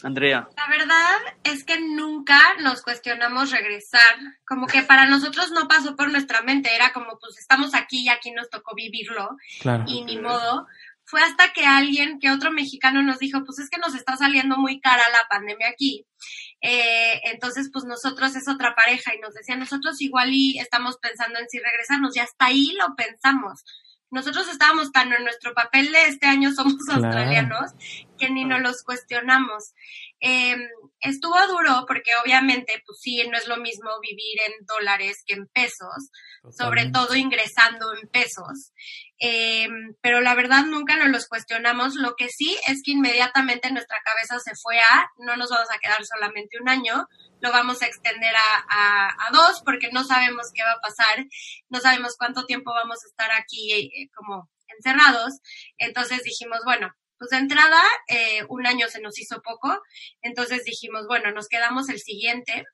[0.04, 0.48] Andrea?
[0.58, 4.16] La verdad es que nunca nos cuestionamos regresar.
[4.46, 6.74] Como que para nosotros no pasó por nuestra mente.
[6.76, 9.30] Era como, pues estamos aquí y aquí nos tocó vivirlo.
[9.62, 9.84] claro.
[9.88, 10.68] Y ni modo.
[11.06, 14.58] Fue hasta que alguien, que otro mexicano nos dijo, pues es que nos está saliendo
[14.58, 16.06] muy cara la pandemia aquí.
[16.62, 21.40] Eh, entonces, pues nosotros es otra pareja y nos decía, nosotros igual y estamos pensando
[21.40, 22.16] en si regresarnos.
[22.16, 23.64] Y hasta ahí lo pensamos.
[24.12, 27.06] Nosotros estábamos tan en nuestro papel de este año somos Claro.
[27.06, 27.72] australianos
[28.18, 29.74] que ni nos los cuestionamos.
[30.22, 30.56] Eh,
[31.00, 35.48] estuvo duro porque obviamente, pues sí, no es lo mismo vivir en dólares que en
[35.48, 36.10] pesos,
[36.52, 38.74] sobre todo ingresando en pesos.
[39.20, 39.68] Eh,
[40.02, 41.96] pero la verdad nunca nos los cuestionamos.
[41.96, 45.80] Lo que sí es que inmediatamente nuestra cabeza se fue a, no nos vamos a
[45.80, 47.08] quedar solamente un año,
[47.42, 51.26] lo vamos a extender a, a- a dos porque no sabemos qué va a pasar,
[51.70, 55.40] no sabemos cuánto tiempo vamos a estar aquí eh, como encerrados.
[55.78, 59.82] Entonces dijimos, bueno, pues de entrada eh, un año se nos hizo poco,
[60.22, 62.66] entonces dijimos, bueno, nos quedamos el siguiente.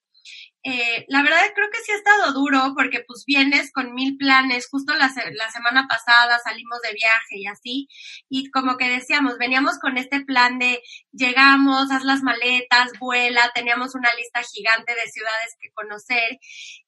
[0.63, 4.67] Eh, la verdad creo que sí ha estado duro porque pues vienes con mil planes,
[4.67, 7.87] justo la, la semana pasada salimos de viaje y así,
[8.29, 10.81] y como que decíamos, veníamos con este plan de
[11.11, 16.39] llegamos, haz las maletas, vuela, teníamos una lista gigante de ciudades que conocer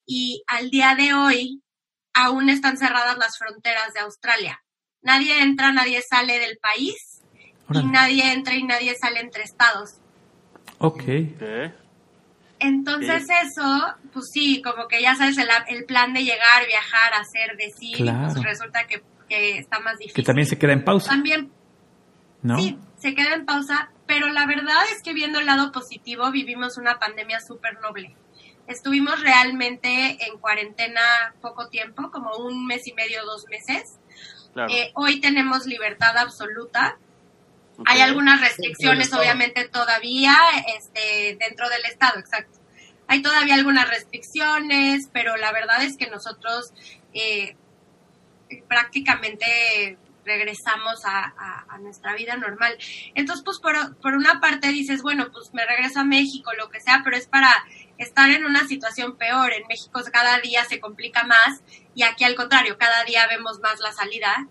[0.07, 1.61] y al día de hoy
[2.15, 4.59] aún están cerradas las fronteras de Australia.
[5.03, 7.17] Nadie entra, nadie sale del país
[7.73, 9.95] y nadie entra y nadie sale entre estados.
[10.79, 11.03] Ok.
[12.59, 17.55] Entonces eso, pues sí, como que ya sabes, el, el plan de llegar, viajar, hacer,
[17.55, 18.33] decir, Claro.
[18.33, 20.15] pues resulta que, que está más difícil.
[20.15, 21.51] Que también se queda en pausa, También,
[22.41, 22.57] ¿no?
[22.57, 26.77] sí, se queda en pausa, pero la verdad es que viendo el lado positivo, vivimos
[26.77, 28.15] una pandemia súper noble.
[28.65, 31.01] Estuvimos realmente en cuarentena
[31.41, 33.97] poco tiempo, como un mes y medio, dos meses.
[34.53, 34.73] Claro.
[34.73, 36.97] Eh, hoy tenemos libertad absoluta.
[37.85, 40.35] Hay algunas restricciones, obviamente, todavía
[40.77, 42.59] este, dentro del Estado, exacto.
[43.07, 46.73] Hay todavía algunas restricciones, pero la verdad es que nosotros
[47.13, 47.55] eh,
[48.67, 52.77] prácticamente regresamos a, a- a nuestra vida normal.
[53.15, 56.81] Entonces, pues por, por una parte dices, bueno, pues me regreso a México, lo que
[56.81, 57.49] sea, pero es para
[57.97, 59.53] estar en una situación peor.
[59.53, 61.61] En México cada día se complica más
[61.95, 64.47] y aquí al contrario, cada día vemos más la salida.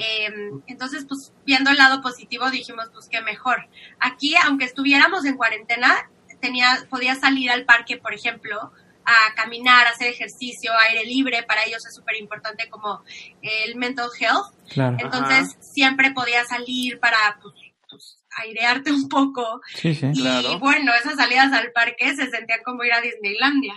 [0.00, 0.30] Eh,
[0.68, 3.68] entonces, pues viendo el lado positivo dijimos, pues qué mejor.
[3.98, 6.08] Aquí, aunque estuviéramos en cuarentena,
[6.40, 8.72] tenía, podía salir al parque, por ejemplo,
[9.04, 13.02] a caminar, a hacer ejercicio, aire libre, para ellos es súper importante como
[13.42, 14.54] el mental health.
[14.68, 14.98] Claro.
[15.00, 17.54] Entonces, siempre podía salir para pues,
[17.90, 19.60] pues, airearte un poco.
[19.74, 20.10] Sí, sí.
[20.14, 20.58] Y Claro.
[20.60, 23.74] bueno, esas salidas al parque se sentían como ir a Disneylandia.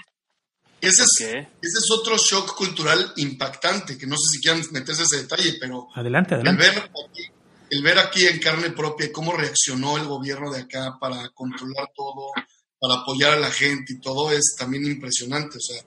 [0.82, 1.28] Ese es, Ok.
[1.62, 5.88] ese es otro shock cultural impactante, que no sé si quieran meterse ese detalle, pero
[5.96, 7.24] Adelante, el ver, aquí,
[7.70, 12.32] el ver aquí en carne propia cómo reaccionó el gobierno de acá para controlar todo,
[12.80, 15.58] para apoyar a la gente y todo es también impresionante.
[15.58, 15.82] O sea,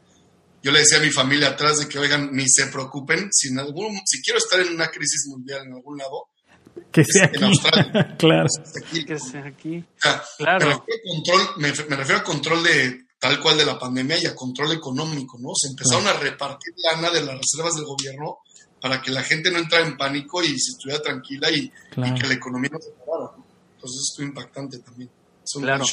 [0.62, 3.58] yo le decía a mi familia atrás de que, oigan, ni se preocupen, si, en
[3.58, 6.28] algún, si quiero estar en una crisis mundial en algún lado,
[6.92, 7.44] Que sea en aquí.
[7.44, 8.14] Australia.
[8.18, 8.48] claro.
[9.06, 9.78] Que sea aquí.
[9.78, 10.66] O sea, Claro.
[10.68, 14.22] me, refiero a control, me, me refiero a control de tal cual de la pandemia
[14.22, 15.54] y a control económico, ¿no?
[15.54, 18.40] Se empezaron a repartir lana de las reservas del gobierno
[18.82, 22.14] para que la gente no entrara en pánico y se estuviera tranquila y, Claro.
[22.14, 23.32] y que la economía no se parara.
[23.34, 23.46] ¿no?
[23.76, 25.10] Entonces esto es impactante también.
[25.58, 25.84] Claro.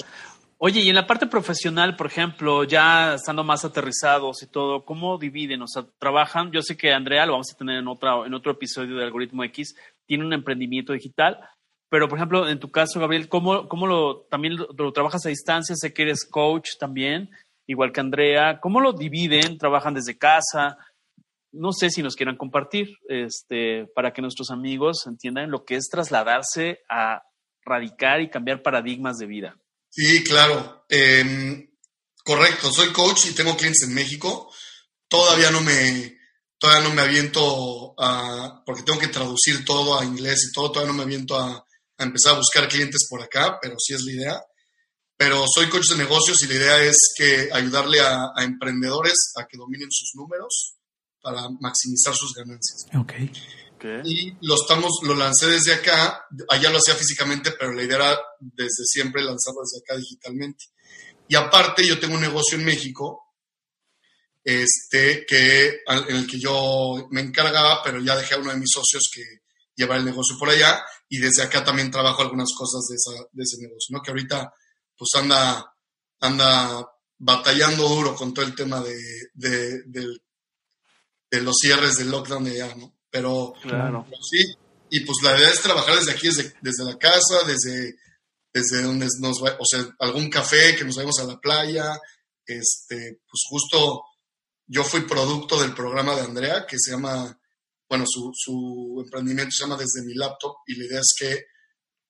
[0.58, 5.18] Oye, y en la parte profesional, por ejemplo, ya estando más aterrizados y todo, ¿cómo
[5.18, 5.62] dividen?
[5.62, 8.52] O sea, trabajan, yo sé que Andrea, lo vamos a tener en, otra, en otro
[8.52, 9.74] episodio de Algoritmo X,
[10.06, 11.40] tiene un emprendimiento digital,
[11.92, 15.76] pero por ejemplo, en tu caso, Gabriel, ¿cómo, cómo lo, también lo, trabajas a distancia?
[15.76, 17.30] Sé que eres coach también,
[17.68, 18.62] igual que Andrea.
[18.62, 19.58] ¿Cómo lo dividen?
[19.58, 20.78] ¿Trabajan desde casa?
[21.52, 25.90] No sé si nos quieran compartir, este, para que nuestros amigos entiendan lo que es
[25.90, 27.24] trasladarse a
[27.66, 29.58] radicar y cambiar paradigmas de vida.
[29.90, 30.86] Sí, claro.
[30.88, 31.72] Em,
[32.24, 34.50] correcto, soy coach y tengo clientes en México.
[35.10, 36.18] Todavía no me,
[36.58, 40.94] todavía no me aviento a, porque tengo que traducir todo a inglés y todo, todavía
[40.94, 41.66] no me aviento a,
[42.04, 44.42] empezar a buscar clientes por acá, pero sí es la idea.
[45.18, 49.58] Pero soy coach de negocios y la idea es que ayudarle a, emprendedores a que
[49.58, 50.78] dominen sus números
[51.22, 52.88] para maximizar sus ganancias.
[52.96, 53.32] Okay.
[54.04, 58.20] Y lo, estamos, lo lancé desde acá, allá lo hacía físicamente, pero la idea era
[58.40, 60.66] desde siempre lanzarlo desde acá digitalmente.
[61.28, 63.24] Y aparte yo tengo un negocio en México,
[64.44, 68.72] este, que, en el que yo me encargaba, pero ya dejé a uno de mis
[68.72, 69.24] socios que
[69.82, 73.44] llevar el negocio por allá y desde acá también trabajo algunas cosas de, esa, de
[73.44, 74.02] ese negocio, ¿no?
[74.02, 74.54] Que ahorita
[74.98, 75.74] pues anda,
[76.20, 78.98] anda batallando duro con todo el tema de,
[79.34, 79.84] de,
[81.32, 82.94] de los cierres del lockdown de allá, ¿no?
[83.10, 84.06] Pero, claro.
[84.22, 84.56] sí,
[84.90, 87.96] y pues la idea es trabajar desde aquí, desde, desde la casa, desde,
[88.54, 92.00] desde donde nos va, o sea, algún café, que nos vayamos a la playa,
[92.46, 94.04] este, pues justo
[94.68, 97.38] yo fui producto del programa de Andrea, que se llama,
[97.92, 101.44] bueno, su, su emprendimiento se llama Desde mi laptop, y la idea es que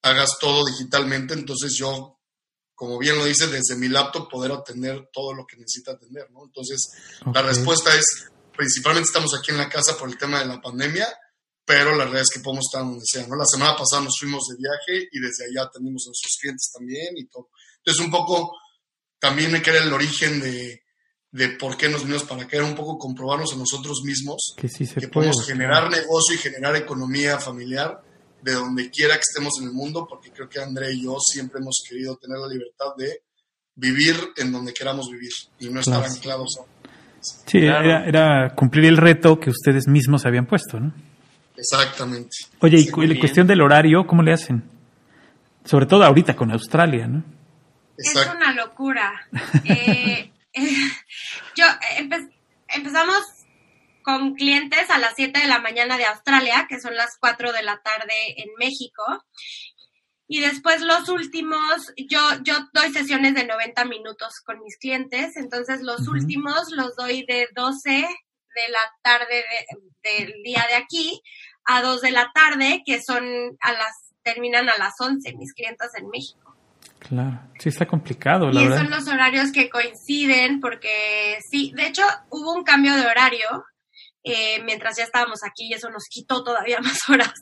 [0.03, 2.19] hagas todo digitalmente, entonces yo,
[2.75, 6.45] como bien lo dice, desde mi laptop poder atender todo lo que necesita atender, ¿no?
[6.45, 6.87] Entonces,
[7.33, 11.07] la respuesta es, principalmente estamos aquí en la casa por el tema de la pandemia,
[11.65, 13.35] pero la realidad es que podemos estar donde sea, ¿no?
[13.35, 17.17] La semana pasada nos fuimos de viaje y desde allá atendimos a nuestros clientes también
[17.17, 17.49] y todo.
[17.77, 18.55] Entonces, un poco
[19.17, 20.83] también me queda el origen de,
[21.31, 24.67] de por qué nos vinimos para acá, era un poco comprobarnos a nosotros mismos que,
[24.67, 28.01] sí se podemos generar negocio y generar economía familiar
[28.41, 31.59] de donde quiera que estemos en el mundo, porque creo que André y yo siempre
[31.59, 33.21] hemos querido tener la libertad de
[33.75, 36.81] vivir en donde queramos vivir y no estar anclados a
[37.21, 40.91] Sí, era, cumplir el reto que ustedes mismos habían puesto, ¿no?
[41.55, 42.35] Exactamente.
[42.59, 44.63] Oye, y la cuestión del horario, ¿cómo le hacen?
[45.63, 47.23] Sobre todo ahorita con Australia, ¿no?
[47.95, 49.11] Es una locura.
[49.65, 50.91] eh, eh,
[51.55, 51.65] yo
[52.69, 53.23] empezamos
[54.03, 57.63] con clientes a las 7 de la mañana de Australia, que son las 4 de
[57.63, 59.03] la tarde en México,
[60.33, 65.81] y después los últimos, yo, yo doy sesiones de 90 minutos con mis clientes, entonces
[65.81, 69.43] los últimos los doy de 12 de la tarde
[70.01, 71.21] del día de aquí
[71.65, 73.25] a 2 de la tarde, que son
[73.59, 76.40] a las, terminan a las 11 mis clientes en México.
[77.07, 78.77] Claro, sí está complicado, la y verdad.
[78.83, 83.65] son los horarios que coinciden, porque sí, de hecho hubo un cambio de horario
[84.23, 87.33] eh, mientras ya estábamos aquí y eso nos quitó todavía más horas.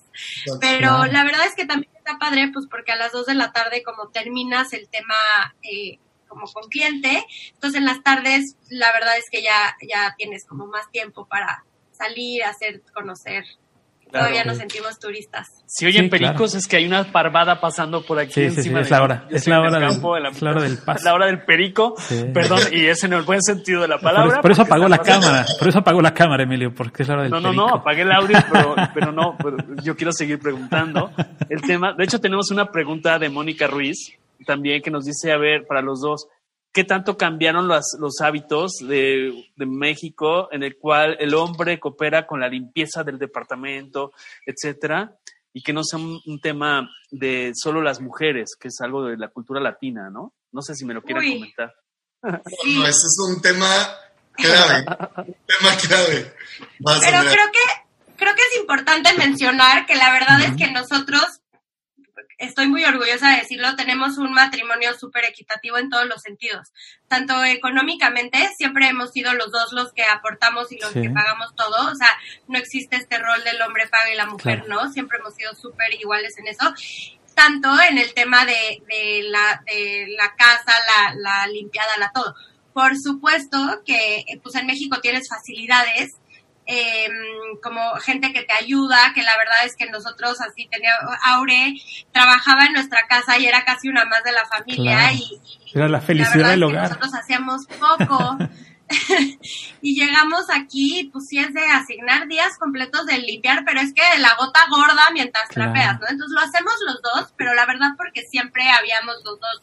[0.62, 3.52] Pero la verdad es que también está padre, pues porque a las 2 de la
[3.52, 5.15] tarde como terminas el tema
[5.62, 10.45] eh, como con cliente, entonces en las tardes la verdad es que ya, ya tienes
[10.45, 13.43] como más tiempo para salir, hacer, conocer
[14.12, 15.48] Todavía nos sentimos turistas.
[15.67, 18.34] Si oyen pericos es que hay una parvada pasando por aquí.
[18.34, 19.28] Sí, sí, es la hora.
[19.30, 21.06] Es la hora, del, paso.
[21.06, 21.95] La hora del perico,
[22.34, 24.41] perdón, y es en el buen sentido de la palabra.
[24.41, 27.24] Por, eso apagó la cámara, por eso apagó la cámara, Emilio, porque es la hora
[27.24, 27.52] del perico.
[27.52, 29.38] No, no, no, apagué el audio, pero, pero no,
[29.84, 31.12] yo quiero seguir preguntando
[31.48, 31.93] el tema.
[31.93, 35.82] De hecho, tenemos una pregunta de Mónica Ruiz también que nos dice, a ver, para
[35.82, 36.28] los dos,
[36.72, 42.28] qué tanto cambiaron los, los hábitos de, de, México en el cual el hombre coopera
[42.28, 44.12] con la limpieza del departamento,
[44.46, 45.16] etcétera,
[45.54, 49.30] y que no sea un, tema de solo las mujeres, que es algo de la
[49.30, 50.34] cultura latina, ¿no?
[50.52, 51.74] No sé si me lo quieran comentar.
[52.22, 53.68] No, ese es un tema
[54.34, 54.86] clave,
[55.18, 56.34] un tema clave.
[56.60, 61.42] Pero creo que, creo que es importante mencionar que la verdad es que nosotros
[62.39, 66.71] estoy muy orgullosa de decirlo, tenemos un matrimonio súper equitativo en todos los sentidos.
[67.08, 71.91] Tanto económicamente, siempre hemos sido los dos los que aportamos y los que pagamos todo.
[71.91, 72.10] O sea,
[72.47, 74.91] no existe este rol del hombre paga y la mujer no.
[74.91, 76.73] Siempre hemos sido súper iguales en eso.
[77.36, 82.34] Tanto en el tema de, de, la, de la casa, la, la limpiada, la todo.
[82.73, 86.13] Por supuesto que pues en México tienes facilidades
[86.72, 87.10] eh,
[87.64, 90.92] como gente que te ayuda, que la verdad es que nosotros así tenía,
[91.26, 91.74] Aure
[92.12, 95.42] trabajaba en nuestra casa y era casi una más de la familia y,
[95.74, 96.84] era la felicidad del hogar.
[96.84, 98.38] nosotros hacíamos poco.
[99.82, 104.04] y llegamos aquí, pues sí es de asignar días completos de limpiar, pero es que
[104.20, 106.08] la gota gorda mientras trapeas, ¿no?
[106.08, 109.62] Entonces lo hacemos los dos, pero la verdad porque siempre habíamos los dos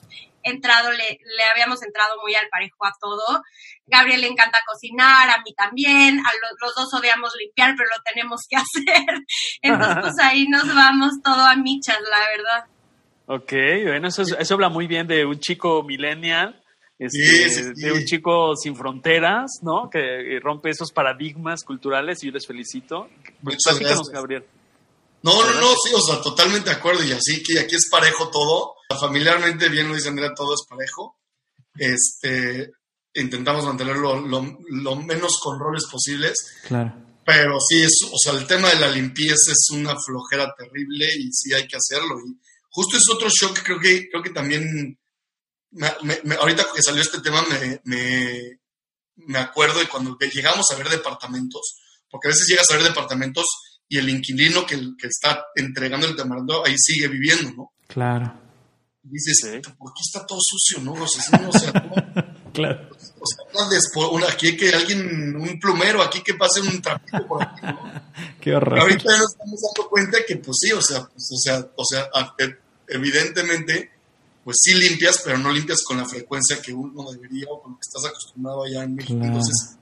[0.50, 3.42] entrado, le, le habíamos entrado muy al parejo a todo.
[3.86, 8.02] Gabriel le encanta cocinar, a mí también, a los, los dos odiamos limpiar, pero lo
[8.02, 9.20] tenemos que hacer.
[9.62, 12.64] Entonces, pues ahí nos vamos todo a michas, la verdad.
[13.28, 13.52] Ok,
[13.88, 16.62] bueno, eso, es- eso habla muy bien de un chico millennial,
[16.98, 17.82] este, Sí, sí, sí.
[17.82, 19.90] de un chico sin fronteras, ¿no?
[19.90, 23.08] Que rompe esos paradigmas culturales y yo les felicito.
[23.42, 24.12] Pues Muchas platícanos, gracias.
[24.12, 24.44] Gabriel.
[25.26, 27.04] No, no, no, sí, o sea, totalmente de acuerdo.
[27.04, 28.74] Y así que aquí es parejo todo.
[28.98, 31.18] Familiarmente, bien lo dice Andrea, todo es parejo.
[31.76, 32.70] Este,
[33.14, 36.34] intentamos mantenerlo lo, lo menos con roles posibles.
[36.66, 36.94] Claro.
[37.24, 41.32] Pero sí, es, o sea, el tema de la limpieza es una flojera terrible y
[41.32, 42.20] sí hay que hacerlo.
[42.20, 42.38] Y
[42.70, 44.96] justo es otro shock creo que, creo que también,
[45.72, 48.60] me- ahorita que salió este tema, me, me,
[49.16, 53.44] me acuerdo de cuando llegamos a ver departamentos, porque a veces llegas a ver departamentos
[53.88, 57.72] y el inquilino que, que está entregando el departamento ahí sigue viviendo, ¿no?
[57.86, 58.32] Claro.
[59.04, 59.72] Y dices, Sí.
[59.78, 60.92] ¿por qué está todo sucio, no?
[61.02, 62.88] O sea, no, o sea, no- Claro.
[63.20, 67.42] o sea, una aquí hay que alguien, un plumero, aquí que pase un trapito por
[67.42, 67.78] aquí, ¿no?
[68.40, 68.78] Qué horror.
[68.80, 71.84] Ahorita ya nos estamos dando cuenta que, pues sí, o sea, pues, o sea, o
[71.84, 72.56] sea, e-
[72.88, 73.90] evidentemente,
[74.42, 77.78] pues sí limpias, pero no limpias con la frecuencia que uno debería o con lo
[77.78, 79.14] que estás acostumbrado allá en México.
[79.18, 79.26] Claro.
[79.34, 79.76] Entonces,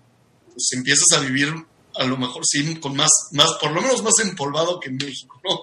[0.53, 1.53] pues empiezas a vivir,
[1.97, 5.41] a lo mejor sí, con más, más, por lo menos más empolvado que en México,
[5.45, 5.61] ¿no?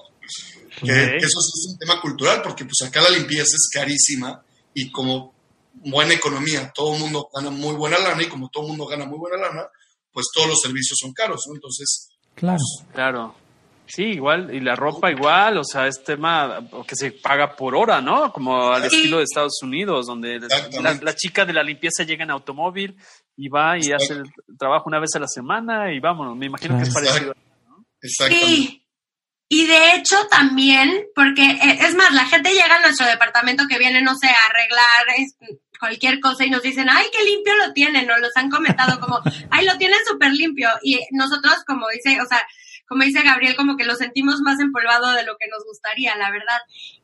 [0.79, 4.41] Que, eso es un tema cultural, porque pues acá la limpieza es carísima
[4.73, 5.33] y como
[5.73, 9.05] buena economía, todo el mundo gana muy buena lana y como todo el mundo gana
[9.05, 9.63] muy buena lana,
[10.11, 11.55] pues todos los servicios son caros, ¿no?
[11.55, 12.63] Entonces, Claro.
[12.93, 13.35] Claro.
[13.87, 17.99] Sí, igual, y la ropa igual, o sea, es tema que se paga por hora,
[18.01, 18.31] ¿no?
[18.31, 18.95] Como al Sí.
[18.95, 20.39] estilo de Estados Unidos, donde
[20.81, 22.95] la, la chica de la limpieza llega en automóvil
[23.41, 26.77] y va y hace el trabajo una vez a la semana y vámonos, me imagino
[26.77, 27.33] que es parecido.
[27.99, 28.47] exactamente.
[28.47, 28.77] Sí.
[29.49, 33.79] Y de hecho también, porque eh, es más, la gente llega a nuestro departamento que
[33.79, 35.27] viene, no sé, a arreglar
[35.79, 39.19] cualquier cosa y nos dicen, ay, qué limpio lo tienen, o los han comentado como,
[39.49, 40.69] ay, lo tienen súper limpio.
[40.83, 42.47] Y nosotros, como dice, o sea,
[42.87, 46.29] como dice Gabriel, como que lo sentimos más empolvado de lo que nos gustaría, la
[46.29, 46.59] verdad.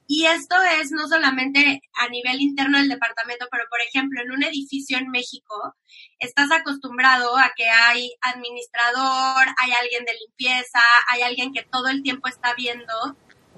[0.08, 4.44] Y esto es no solamente a nivel interno del departamento, pero por ejemplo, en un
[4.44, 5.76] edificio en México,
[6.18, 12.04] estás acostumbrado a que hay administrador, hay alguien de limpieza, hay alguien que todo el
[12.04, 12.94] tiempo está viendo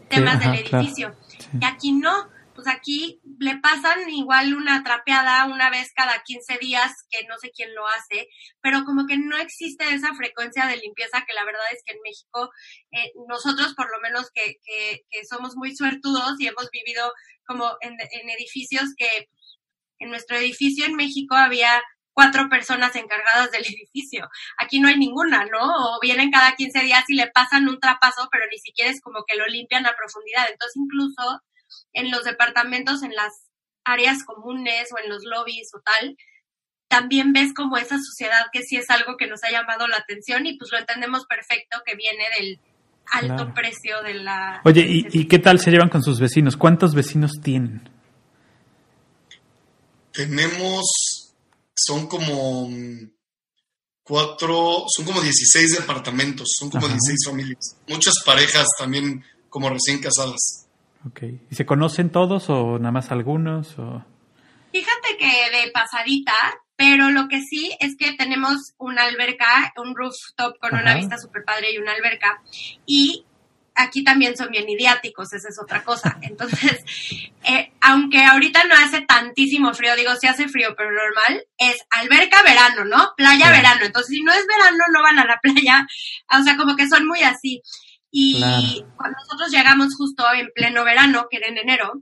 [0.10, 0.84] temas ajá, del claro.
[0.84, 1.16] edificio.
[1.28, 1.50] Sí.
[1.62, 7.06] Y aquí no, pues aquí le pasan igual una trapeada una vez cada 15 días,
[7.10, 8.28] que no sé quién lo hace,
[8.62, 12.02] pero como que no existe esa frecuencia de limpieza que la verdad es que en
[12.04, 12.52] México,
[12.92, 17.12] eh, nosotros por lo menos que, que, que somos muy suertudos y hemos vivido
[17.46, 19.30] como en, en edificios que
[20.00, 21.82] en nuestro edificio en México había
[22.14, 24.28] cuatro personas encargadas del edificio.
[24.58, 25.62] Aquí no hay ninguna, ¿no?
[25.62, 29.24] O vienen cada 15 días y le pasan un trapazo, pero ni siquiera es como
[29.26, 30.48] que lo limpian a profundidad.
[30.52, 31.42] Entonces, incluso
[31.94, 33.34] en los departamentos, en las
[33.84, 36.18] áreas comunes o en los lobbies o tal,
[36.88, 40.46] también ves como esa suciedad que sí es algo que nos ha llamado la atención
[40.46, 42.60] y pues lo entendemos perfecto que viene del
[43.12, 43.54] alto Claro.
[43.54, 44.62] precio de la...
[44.66, 46.58] Oye, ¿y, ¿y qué tal se llevan con sus vecinos?
[46.58, 47.90] ¿Cuántos vecinos tienen?
[50.12, 51.34] Tenemos,
[51.76, 53.12] son como mm,
[54.04, 56.96] cuatro, son como 16 departamentos, son como Ajá.
[56.96, 57.78] 16 familias.
[57.88, 60.68] Muchas parejas también como recién casadas.
[61.06, 61.24] Ok.
[61.50, 63.78] ¿Y se conocen todos o nada más algunos?
[63.80, 64.04] O...
[64.72, 66.34] Fíjate que de pasadita,
[66.76, 71.44] pero lo que sí es que tenemos una alberca, un rooftop con una vista súper
[71.44, 72.42] padre y una alberca.
[72.86, 73.26] Y
[73.80, 76.18] aquí también son bien idiáticos, esa es otra cosa.
[76.22, 76.84] Entonces,
[77.44, 82.44] eh, aunque ahorita no hace tantísimo frío, digo, sí hace frío, pero normal, es alberca
[82.44, 83.14] verano, ¿no?
[83.16, 83.86] Playa verano.
[83.86, 85.88] Entonces, si no es verano, no van a la playa.
[86.38, 87.62] O sea, como que son muy así.
[88.12, 88.94] Y Claro.
[88.98, 91.94] cuando nosotros llegamos justo en pleno verano, que era en enero,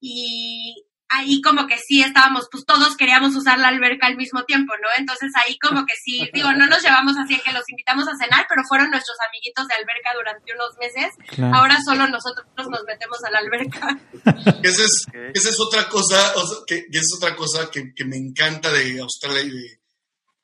[0.00, 0.74] y
[1.08, 4.88] ahí como que sí estábamos, pues todos queríamos usar la alberca al mismo tiempo, ¿no?
[4.98, 8.44] Entonces ahí como que sí, digo, no nos llevamos así que los invitamos a cenar,
[8.48, 11.14] pero fueron nuestros amiguitos de alberca durante unos meses.
[11.34, 11.56] Claro.
[11.56, 13.98] Ahora solo nosotros nos metemos a la alberca.
[14.62, 18.04] Esa es, esa es otra cosa, o sea, que, que es otra cosa que, que
[18.04, 19.80] me encanta de Australia y de,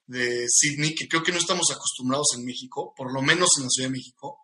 [0.07, 3.69] de Sydney, que creo que no estamos acostumbrados en México, por lo menos en la
[3.71, 4.42] Ciudad de México.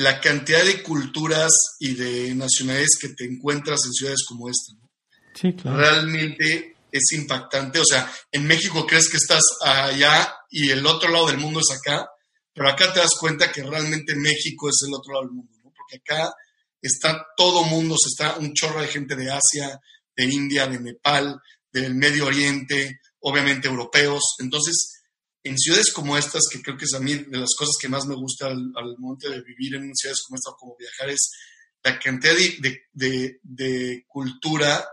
[0.00, 4.72] La cantidad de culturas y de nacionalidades que te encuentras en ciudades como esta.
[4.74, 4.90] ¿no?
[5.34, 5.76] Sí, claro.
[5.76, 7.78] realmente es impactante.
[7.78, 11.70] O sea, en México crees que estás allá y el otro lado del mundo es
[11.70, 12.08] acá,
[12.52, 15.72] pero acá te das cuenta que realmente México es el otro lado del mundo, ¿no?
[15.76, 16.32] Porque acá
[16.80, 19.78] está todo mundo, se está un chorro de gente de Asia,
[20.16, 21.40] de India, de Nepal,
[21.72, 24.36] del Medio Oriente, obviamente europeos.
[24.38, 24.99] Entonces,
[25.42, 28.06] en ciudades como estas, que creo que es a mí de las cosas que más
[28.06, 31.30] me gusta al, al momento de vivir en ciudades como esta, como viajar, es
[31.82, 34.86] la cantidad de, de, de, de cultura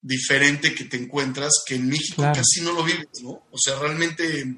[0.00, 2.34] diferente que te encuentras que en México Claro.
[2.34, 3.30] casi no lo vives, ¿no?
[3.50, 4.54] O sea, realmente,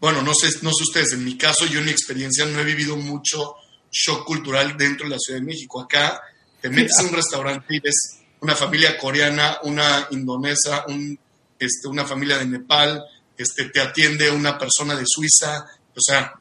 [0.00, 2.64] bueno, no sé, no sé ustedes, en mi caso, yo en mi experiencia no he
[2.64, 3.56] vivido mucho
[3.90, 5.80] shock cultural dentro de la Ciudad de México.
[5.80, 6.20] Acá
[6.60, 7.02] te metes ah.
[7.02, 11.18] a un restaurante y ves una familia coreana, una indonesa, un,
[11.58, 13.04] este, una familia de Nepal,
[13.42, 16.32] este, te atiende una persona de Suiza, o sea,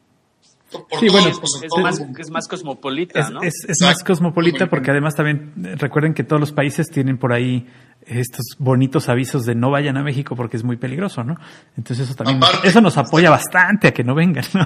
[0.71, 3.41] por Sí, todos, bueno, o sea, Es más, es más cosmopolita, Es, ¿no?
[3.41, 7.67] es- más cosmopolita porque además también eh, recuerden que todos los países tienen por ahí
[8.05, 11.35] estos bonitos avisos de no vayan a México porque es muy peligroso, ¿no?
[11.77, 14.61] Entonces eso también Aparte, eso nos apoya bastante a que no vengan, ¿no?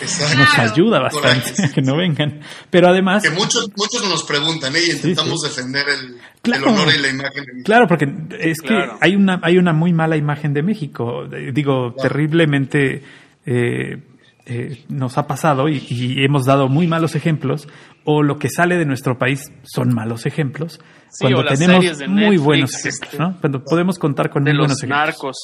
[0.00, 0.38] Exacto.
[0.38, 1.62] Nos ayuda bastante Correcto.
[1.62, 2.40] a que no vengan.
[2.70, 4.80] Pero además, que muchos, muchos nos preguntan, ¿eh?
[4.88, 6.64] Y intentamos defender el, Claro.
[6.66, 7.64] el honor y la imagen de México.
[7.64, 8.06] Claro, porque
[8.40, 8.98] es que Claro.
[9.00, 11.26] hay una hay una muy mala imagen de México.
[11.28, 12.08] Digo, Claro.
[12.08, 13.04] terriblemente
[13.46, 14.02] eh,
[14.46, 17.68] eh, nos ha pasado y, y hemos dado muy malos ejemplos.
[18.04, 20.80] O lo que sale de nuestro país son malos ejemplos.
[21.10, 23.40] Sí, cuando tenemos muy Netflix, buenos este, ejemplos, ¿no?
[23.40, 25.06] Cuando podemos contar con de muy los buenos ejemplos.
[25.06, 25.36] narcos.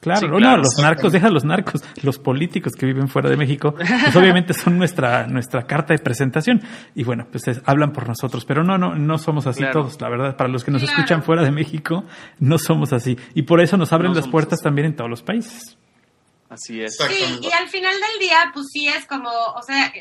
[0.00, 3.36] Claro, Sí, no, claro, los narcos, deja los narcos, los políticos que viven fuera de
[3.36, 6.60] México, pues obviamente son nuestra, nuestra carta de presentación
[6.96, 9.82] y bueno, pues es- hablan por nosotros, pero no, no, no somos así Claro.
[9.82, 10.96] todos, la verdad, para los que nos Claro.
[10.96, 12.04] escuchan fuera de México,
[12.40, 14.64] no somos así y por eso nos abren No las puertas así.
[14.64, 15.78] también en todos los países.
[16.52, 16.96] Así es.
[16.96, 19.92] Sí, y al final del día, pues sí es como, o sea,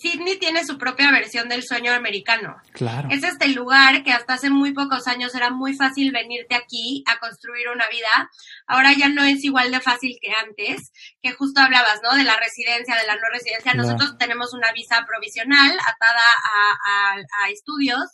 [0.00, 2.54] Sydney tiene su propia versión del sueño americano.
[2.72, 3.08] Claro.
[3.10, 7.18] Es este lugar que hasta hace muy pocos años era muy fácil venirte aquí a
[7.18, 8.30] construir una vida.
[8.66, 10.92] Ahora ya no es igual de fácil que antes,
[11.22, 12.14] que justo hablabas, ¿no?
[12.14, 13.72] De la residencia, de la no residencia.
[13.72, 13.88] Claro.
[13.88, 18.04] Nosotros tenemos una visa provisional atada a, a- a estudios,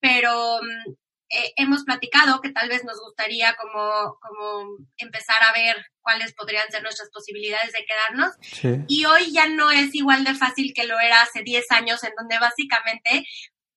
[0.00, 0.92] pero mm,
[1.34, 6.70] eh, hemos platicado que tal vez nos gustaría como, como empezar a ver cuáles podrían
[6.70, 8.34] ser nuestras posibilidades de quedarnos.
[8.42, 8.84] Sí.
[8.88, 12.12] Y hoy ya no es igual de fácil que lo era hace 10 años, en
[12.16, 13.26] donde básicamente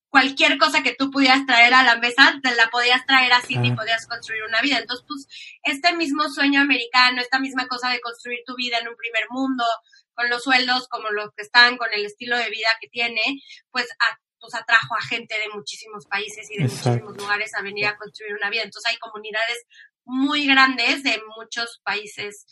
[0.10, 3.72] cualquier cosa que tú pudieras traer a la mesa, te la podías traer así y
[3.74, 4.78] podías construir una vida.
[4.80, 5.28] Entonces, pues,
[5.64, 9.66] este mismo sueño americano, esta misma cosa de construir tu vida en un primer mundo,
[10.14, 13.22] con los sueldos como los que están, con el estilo de vida que tiene,
[13.70, 16.90] pues, a- pues atrajo a gente de muchísimos países y de Exacto.
[17.06, 18.62] muchísimos lugares a venir a construir una vida.
[18.64, 19.66] Entonces, hay comunidades
[20.06, 22.46] muy grandes de muchos países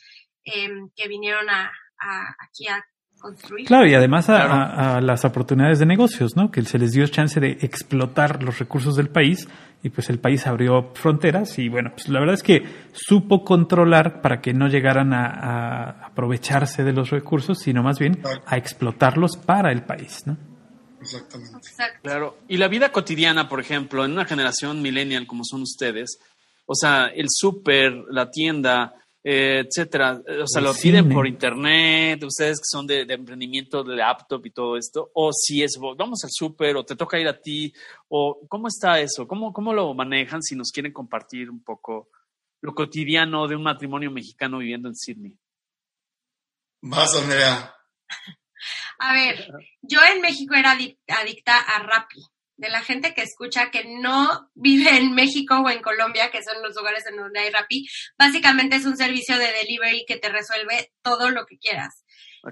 [0.43, 2.83] em, que vinieron a, a- aquí a
[3.19, 3.65] construir.
[3.65, 4.53] Claro, y además a, Claro.
[4.53, 6.51] a- a las oportunidades de negocios, ¿no?
[6.51, 9.47] Que se les dio chance de explotar los recursos del país
[9.81, 14.21] y pues el país abrió fronteras y bueno, pues la verdad es que supo controlar
[14.21, 19.37] para que no llegaran a, a aprovecharse de los recursos, sino más bien a explotarlos
[19.37, 20.37] para el país, ¿no?
[21.01, 21.54] Exactamente.
[21.75, 21.99] Exacto.
[22.03, 22.37] Claro.
[22.47, 26.19] Y la vida cotidiana, por ejemplo, en una generación millennial como son ustedes,
[26.65, 31.27] o sea, el súper, la tienda, eh, etcétera, eh, o sea, El lo piden por
[31.27, 35.77] internet, ustedes que son de, de emprendimiento de laptop y todo esto, o si es,
[35.97, 37.73] vamos al súper, o te toca ir a ti,
[38.07, 42.09] o cómo está eso, cómo, cómo lo manejan si nos quieren compartir un poco
[42.61, 45.37] lo cotidiano de un matrimonio mexicano viviendo en Sydney.
[46.81, 47.75] Vas, Andrea.
[48.99, 49.47] A ver,
[49.81, 52.21] yo en México era adic- adicta a Rappi.
[52.57, 56.61] De la gente que escucha que no vive en México o en Colombia, que son
[56.63, 57.85] los lugares en donde hay Rappi,
[58.17, 62.03] básicamente es un servicio de delivery que te resuelve todo lo que quieras.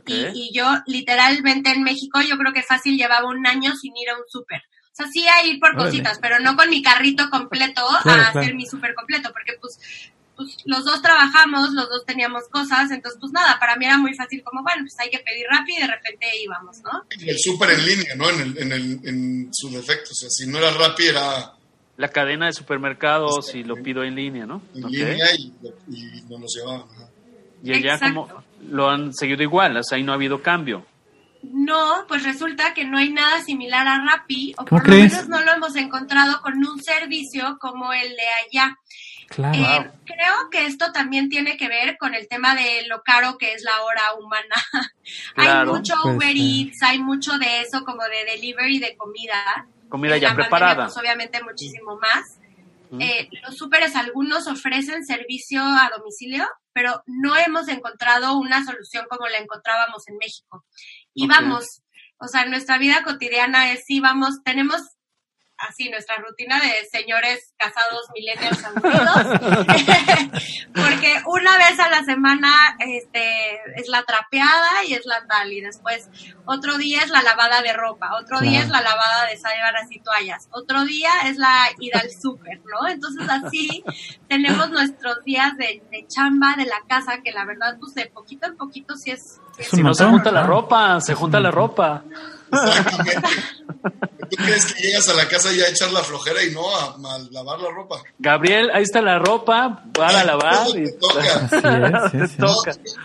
[0.07, 4.09] Y, y yo literalmente en México yo creo que fácil llevaba un año sin ir
[4.09, 4.61] a un súper.
[4.91, 5.85] O sea, sí a ir por Órale.
[5.89, 8.39] cositas, pero no con mi carrito completo Claro, a claro.
[8.39, 9.79] hacer mi súper completo, porque pues,
[10.35, 14.13] pues los dos trabajamos, los dos teníamos cosas, entonces pues nada, para mí era muy
[14.15, 17.03] fácil como, bueno, pues hay que pedir rápido y de repente íbamos, ¿no?
[17.19, 18.29] Y el súper en línea, ¿no?
[18.29, 20.09] En, el, en, el, en su defecto.
[20.11, 21.53] O sea, si no era Rappi, era
[21.97, 24.61] La cadena de supermercados y lo pido en línea, ¿no?
[24.73, 25.53] en línea y,
[25.89, 26.87] y nos los llevaban.
[26.91, 27.09] ajá.
[27.63, 28.27] Y allá Exacto.
[28.27, 30.85] como lo han seguido igual, o sea, ahí no ha habido cambio.
[31.43, 35.11] No, pues resulta que no hay nada similar a Rappi, o ¿Cómo por crees?
[35.11, 38.77] lo menos no lo hemos encontrado con un servicio como el de allá.
[39.27, 39.57] Claro.
[39.57, 43.53] Eh, Creo que esto también tiene que ver con el tema de lo caro que
[43.53, 44.55] es la hora humana.
[45.35, 46.67] hay mucho Pues, Uber sí.
[46.69, 49.67] Eats, hay mucho de eso como de delivery de comida.
[49.89, 50.85] Comida En ya pandemia, preparada.
[50.85, 52.39] pues obviamente muchísimo más.
[52.91, 53.01] Mm.
[53.01, 59.27] Eh, los súperes algunos ofrecen servicio a domicilio, pero no hemos encontrado una solución como
[59.27, 60.65] la encontrábamos en México.
[61.13, 61.81] Y vamos,
[62.17, 64.81] o sea, nuestra vida cotidiana es sí, vamos, tenemos
[65.57, 69.39] así nuestra rutina de señores casados millennials aburridos,
[70.73, 75.61] porque una vez a la semana este, es la trapeada y es la tal, y
[75.61, 76.09] después
[76.45, 79.99] otro día es la lavada de ropa, otro día es la lavada de sábanas y
[79.99, 82.87] toallas, otro día es la ida al súper, ¿no?
[82.87, 83.83] Entonces así
[84.27, 88.47] tenemos nuestros días de, de chamba de la casa, que la verdad, pues de poquito
[88.47, 89.39] en poquito sí es...
[89.55, 92.03] sí Es Si no se junta la ropa, se junta un la ropa.
[92.53, 93.29] Exactamente.
[94.29, 96.95] tú crees que llegas a la casa ya a echar la flojera y no a,
[96.95, 98.01] a lavar la ropa.
[98.19, 100.71] Gabriel, ahí está la ropa, va a lavar.
[100.71, 100.97] Te Y...
[100.99, 102.09] toca.
[102.11, 102.95] Sí, sí, sí.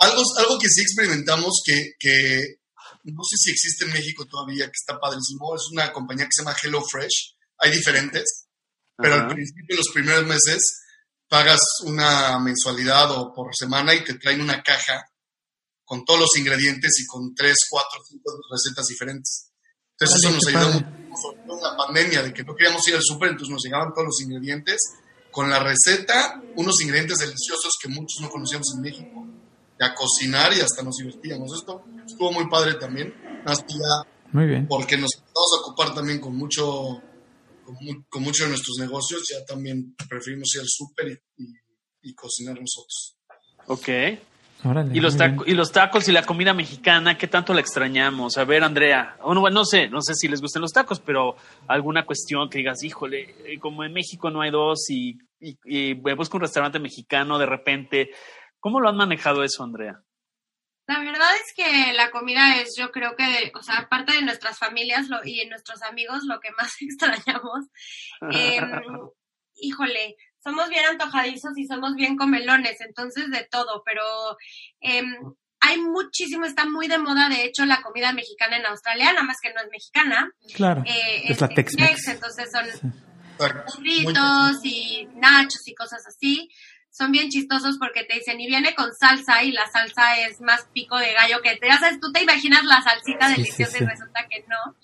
[0.00, 2.58] Algo, algo que sí experimentamos que, que
[3.04, 6.42] no sé si existe en México todavía, que está padrísimo, es una compañía que se
[6.42, 7.34] llama Hello Fresh.
[7.58, 8.46] Hay diferentes,
[8.96, 10.62] pero al principio, los primeros meses,
[11.28, 15.04] pagas una mensualidad o por semana y te traen una caja
[15.88, 19.50] con todos los ingredientes y con tres, cuatro, cinco recetas diferentes.
[19.98, 20.86] Entonces Vale, eso nos ayudó mucho,
[21.22, 23.92] sobre todo en la pandemia, de que no queríamos ir al súper, entonces nos llegaban
[23.94, 24.76] todos los ingredientes
[25.30, 29.26] con la receta, unos ingredientes deliciosos que muchos no conocíamos en México,
[29.80, 31.50] y a cocinar y hasta nos divertíamos.
[31.56, 33.12] Esto estuvo muy padre también,
[33.46, 34.68] ya Muy bien.
[34.68, 37.00] porque nos empezamos a ocupar también con mucho
[37.64, 42.10] con, mu- con mucho de nuestros negocios, ya también preferimos ir al súper y, y-
[42.10, 43.16] y cocinar nosotros.
[43.66, 43.88] Ok.
[44.64, 45.36] Órale, Y los, muy bien.
[45.36, 48.36] taco- y los tacos y la comida mexicana, ¿qué tanto la extrañamos?
[48.38, 51.36] A ver, Andrea, bueno, bueno, no sé, no sé si les gustan los tacos, pero
[51.68, 55.94] alguna cuestión que digas, híjole, eh, como en México no hay dos y, y, y
[55.94, 58.10] busco un restaurante mexicano de repente.
[58.58, 60.02] ¿Cómo lo han manejado eso, Andrea?
[60.88, 64.58] La verdad es que la comida es, yo creo que, o sea, aparte de nuestras
[64.58, 67.66] familias lo- y de nuestros amigos, lo que más extrañamos.
[68.32, 68.82] Em,
[69.60, 70.16] híjole,
[70.48, 74.02] somos bien antojadizos y somos bien comelones, entonces de todo, pero
[74.80, 75.14] em,
[75.60, 79.36] hay muchísimo, está muy de moda, de hecho, la comida mexicana en Australia, nada más
[79.42, 80.30] que no es mexicana.
[80.54, 80.82] Claro.
[80.86, 82.08] eh, es la Tex-Mex.
[82.08, 82.92] entonces son
[83.38, 86.48] burritos y nachos y cosas así.
[86.90, 90.66] Son bien chistosos porque te dicen, y viene con salsa, y la salsa es más
[90.72, 93.84] pico de gallo que te, ya sabes, tú te imaginas la salsita sí, deliciosa sí.
[93.84, 94.74] y resulta que no.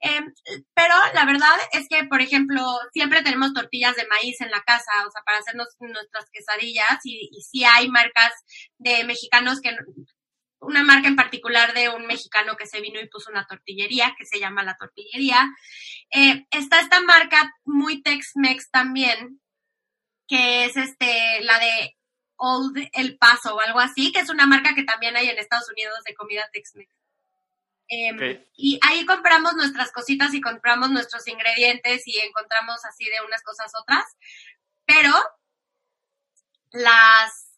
[0.00, 0.32] Em,
[0.74, 4.92] pero la verdad es que, por ejemplo, siempre tenemos tortillas de maíz en la casa,
[5.06, 8.32] o sea, para hacernos nuestras quesadillas, y, y sí hay marcas
[8.78, 9.76] de mexicanos que,
[10.60, 14.26] una marca en particular de un mexicano que se vino y puso una tortillería, que
[14.26, 15.48] se llama La Tortillería.
[16.10, 19.40] Eh, está esta marca muy Tex-Mex también,
[20.26, 21.96] que es este, la de
[22.36, 25.70] Old El Paso o algo así, que es una marca que también hay en Estados
[25.70, 26.90] Unidos de comida Tex-Mex.
[27.88, 28.44] Em.
[28.54, 33.72] Y ahí compramos nuestras cositas y compramos nuestros ingredientes y encontramos así de unas cosas
[33.80, 34.04] otras.
[34.84, 35.12] Pero
[36.70, 37.48] las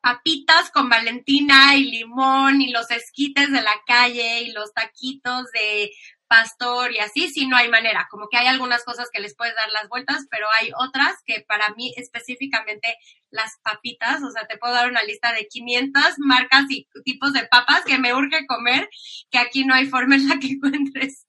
[0.00, 5.92] papitas con Valentina y limón y los esquites de la calle y los taquitos de
[6.28, 8.06] pastor y así, sí, no hay manera.
[8.10, 11.44] Como que hay algunas cosas que les puedes dar las vueltas, pero hay otras que
[11.46, 12.96] para mí específicamente
[13.30, 17.46] las papitas, o sea, te puedo dar una lista de 500 marcas y tipos de
[17.46, 18.88] papas que me urge comer,
[19.30, 21.26] que aquí no hay forma en la que encuentres.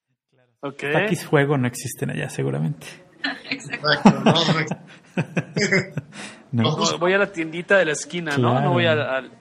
[0.62, 0.84] Ok.
[0.92, 2.88] Taquis fuego no existen allá, seguramente.
[3.50, 3.88] Exacto.
[3.90, 4.34] Exacto, ¿no?
[4.34, 5.94] No.
[6.52, 8.52] No, voy a la tiendita de la esquina, ¿no?
[8.52, 8.66] Claro.
[8.68, 9.02] No voy al...
[9.02, 9.32] al-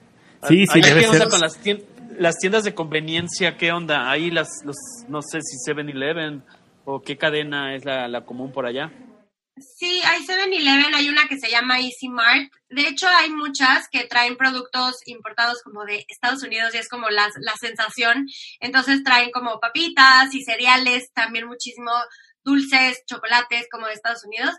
[0.47, 1.29] Sí, al- sí, ahí debe ¿Qué onda ser.
[1.29, 1.83] con las tien-
[2.17, 3.57] las tiendas de conveniencia?
[3.57, 4.09] ¿Qué onda?
[4.09, 4.75] Ahí las, los,
[5.07, 6.43] no sé si 7-Eleven
[6.85, 8.91] o qué cadena es la, la común por allá.
[9.59, 12.51] Sí, hay 7-Eleven, hay una que se llama Easy Mart.
[12.69, 17.09] De hecho, hay muchas que traen productos importados como de Estados Unidos y es como
[17.09, 18.27] la, la sensación.
[18.59, 21.91] Entonces traen como papitas y cereales, también muchísimo
[22.43, 24.55] dulces, chocolates como de Estados Unidos.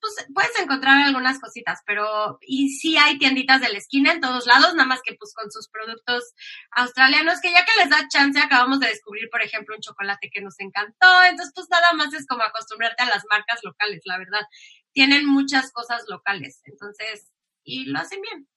[0.00, 4.46] Pues puedes encontrar algunas cositas, pero y sí hay tienditas de la esquina en todos
[4.46, 6.34] lados, nada más que pues con sus productos
[6.72, 10.40] australianos, que ya que les da chance, acabamos de descubrir, por ejemplo, un chocolate que
[10.40, 11.22] nos encantó.
[11.24, 14.42] Entonces, pues nada más es como acostumbrarte a las marcas locales, la verdad.
[14.92, 17.32] Tienen muchas cosas locales, entonces,
[17.64, 18.48] y lo hacen bien.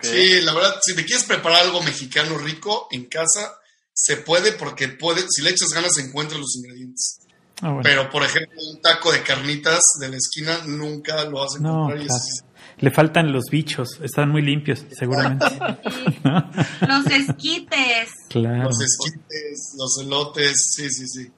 [0.00, 3.58] Sí, la verdad, si te quieres preparar algo mexicano rico en casa,
[3.92, 7.25] se puede porque puede, si le echas ganas encuentras los ingredientes.
[7.62, 7.80] Ah, bueno.
[7.82, 12.04] Pero, por ejemplo, un taco de carnitas de la esquina nunca lo a No, claro.
[12.78, 15.46] Le faltan los bichos, están muy limpios, seguramente.
[16.86, 18.10] Los esquites.
[18.28, 18.64] claro.
[18.64, 21.32] Los esquites, los elotes, sí, sí, sí.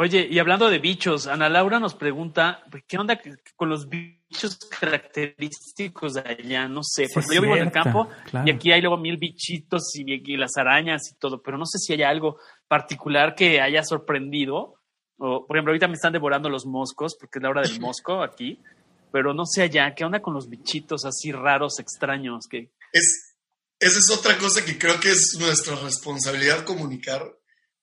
[0.00, 3.20] Oye, y hablando de bichos, Ana Laura nos pregunta, ¿qué onda
[3.56, 6.68] con los bichos característicos de allá?
[6.68, 8.46] No sé, Sí, porque yo vivo en el campo claro.
[8.46, 11.78] y aquí hay luego mil bichitos y, y las arañas y todo, pero no sé
[11.78, 12.38] si hay algo
[12.68, 14.77] particular que haya sorprendido.
[15.18, 18.22] O, por ejemplo, ahorita me están devorando los moscos porque es la hora del mosco
[18.22, 18.60] aquí,
[19.12, 22.46] pero no sé allá, ¿qué onda con los bichitos así raros, extraños?
[22.48, 23.34] Que, Es,
[23.80, 27.22] esa es otra cosa que creo que es nuestra responsabilidad comunicar.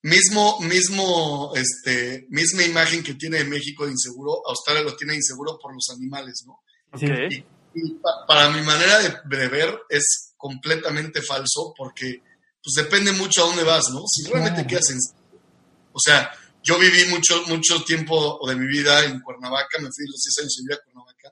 [0.02, 5.18] Mismo, mismo, este, misma imagen que tiene de México de inseguro, Australia lo tiene de
[5.18, 6.62] inseguro por los animales, ¿no?
[6.98, 7.06] Sí.
[7.08, 7.32] Ok.
[7.32, 7.46] Y,
[7.88, 12.22] y pa- para mi manera de, de ver es completamente falso porque
[12.64, 14.02] pues depende mucho a dónde vas, ¿no?
[14.08, 14.68] Si realmente Claro.
[14.70, 14.98] quedas en...
[15.92, 16.32] O sea,
[16.66, 20.58] yo viví mucho, mucho tiempo de mi vida en Cuernavaca, me fui los 10 años
[20.68, 21.32] vida a Cuernavaca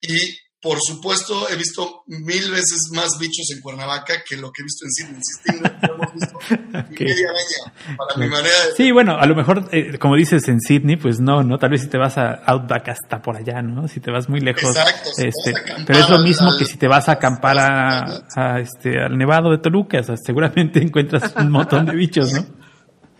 [0.00, 4.64] y por supuesto, he visto mil veces más bichos en Cuernavaca que lo que he
[4.64, 5.14] visto en Sydney.
[5.14, 6.38] En Sydney no hemos visto
[6.90, 8.72] ni media araña, para mi manera de...
[8.76, 11.58] Sí, bueno, a lo mejor, eh, como dices en Sydney, pues no, ¿no?
[11.58, 13.86] Tal vez si te vas a Outback hasta por allá, ¿no?
[13.86, 14.64] Si te vas muy lejos.
[14.64, 15.52] Exacto, si este,
[15.86, 19.16] pero es lo mismo al- que si te vas a acampar a, a, este, al
[19.16, 22.44] Nevado de Toluca, o sea, seguramente encuentras un montón de bichos, ¿no?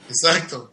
[0.09, 0.73] Exacto.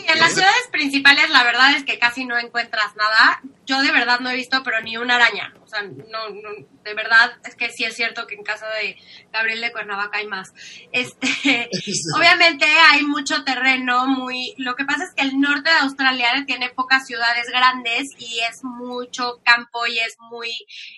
[0.00, 3.40] Sí, en las ciudades principales la verdad es que casi no encuentras nada.
[3.64, 5.54] Yo de verdad no he visto, pero ni una araña.
[5.62, 6.50] O sea, no, no,
[6.84, 8.96] de verdad es que sí es cierto que en casa de
[9.32, 10.52] Gabriel de Cuernavaca hay más.
[10.92, 11.70] Este,
[12.16, 14.54] obviamente hay mucho terreno, muy.
[14.58, 18.62] Lo que pasa es que el norte de Australia tiene pocas ciudades grandes y es
[18.62, 20.52] mucho campo y es muy,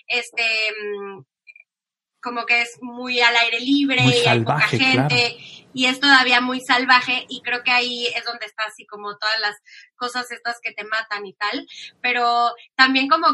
[0.07, 0.43] este,
[0.83, 1.21] mm,
[2.21, 5.37] como que es muy al aire libre Muy y hay poca salvaje, gente
[5.73, 9.39] y es todavía muy salvaje y creo que ahí es donde está así como todas
[9.39, 9.55] las
[9.95, 11.65] cosas estas que te matan y tal,
[12.01, 13.27] pero también como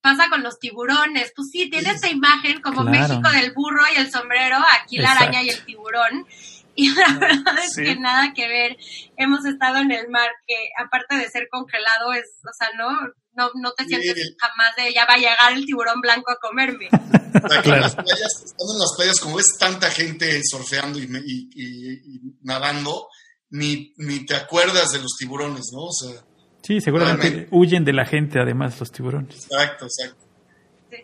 [0.00, 2.90] pasa con los tiburones, pues sí, tiene esta imagen como Claro.
[2.90, 5.24] México del burro y el sombrero, aquí la Exacto.
[5.24, 6.26] araña y el tiburón.
[6.74, 7.82] Y la verdad es Sí.
[7.84, 8.78] que nada que ver.
[9.18, 12.88] Hemos estado en el mar que aparte de ser congelado es, o sea, no,
[13.34, 13.90] no, no te Sí.
[13.96, 16.88] sientes jamás de ya va a llegar el tiburón blanco a comerme.
[16.92, 17.76] O sea, que Claro.
[17.76, 21.48] en las playas, estando en las playas, como ves tanta gente surfeando y, me- y-
[21.54, 23.08] y- y nadando,
[23.50, 25.84] ni, ni te acuerdas de los tiburones, ¿no?
[25.84, 26.22] O sea,
[26.62, 27.48] Sí, seguramente Realmente.
[27.50, 29.34] huyen de la gente, además, los tiburones.
[29.46, 30.24] exacto, exacto.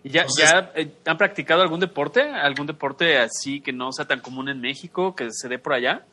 [0.04, 2.20] ¿Y ¿Ya, Entonces- ya eh, han practicado algún deporte?
[2.22, 6.06] ¿Algún deporte así que no sea tan común en México, que se dé por allá?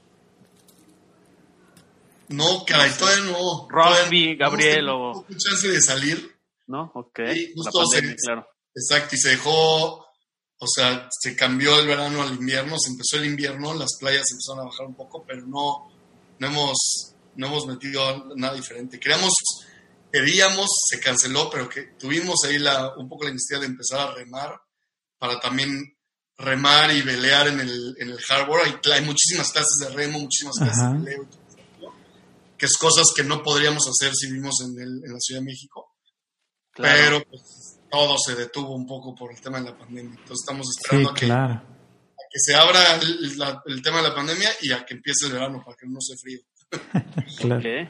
[2.29, 3.31] No, caray, todavía no.
[3.31, 6.35] No Gabriel, hemos o- chance de salir.
[6.67, 6.91] ¿No?
[6.95, 7.19] Ok.
[7.33, 8.47] Sí, La justo se- pandemia, claro.
[8.73, 13.25] Exacto, y se dejó, o sea, se cambió el verano al invierno, se empezó el
[13.25, 15.91] invierno, las playas empezaron a bajar un poco, pero no,
[16.39, 18.99] no hemos, no hemos metido nada diferente.
[18.99, 19.33] Queríamos,
[20.11, 24.13] queríamos, se canceló, pero que tuvimos ahí la, un poco la necesidad de empezar a
[24.13, 24.59] remar
[25.17, 25.95] para también
[26.37, 28.61] remar y velear en el, en el harbor.
[28.65, 30.93] Hay, hay muchísimas clases de remo, muchísimas clases Ajá.
[30.97, 31.29] de y eso,
[32.57, 35.45] que es cosas que no podríamos hacer si vivimos en, el- en la Ciudad de
[35.45, 35.93] México
[36.71, 36.95] claro.
[37.03, 40.11] pero pues, todo se detuvo un poco por el tema de la pandemia.
[40.11, 41.53] Entonces estamos Sí, esperando a, que, claro.
[41.53, 45.27] a que se abra el, la- el tema de la pandemia y a que empiece
[45.27, 46.39] el verano para que no se frío.
[47.39, 47.89] claro.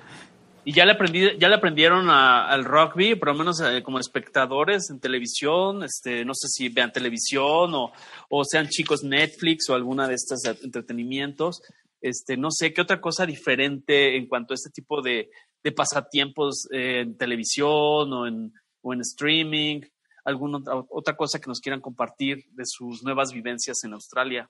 [0.67, 3.99] ¿Y ya le, aprendí, ya le aprendieron a- al rugby, por lo menos eh, como
[3.99, 5.83] espectadores en televisión?
[5.83, 7.91] Este, no sé si vean televisión o,
[8.29, 11.61] o sean chicos Netflix o alguna de estos eh, entretenimientos.
[12.05, 15.31] Este, no sé, ¿qué otra cosa diferente en cuanto a este tipo de,
[15.63, 19.81] de pasatiempos eh, en televisión o en, o en streaming?
[20.23, 24.47] ¿Alguna otra, cosa que nos quieran compartir de sus nuevas vivencias en Australia?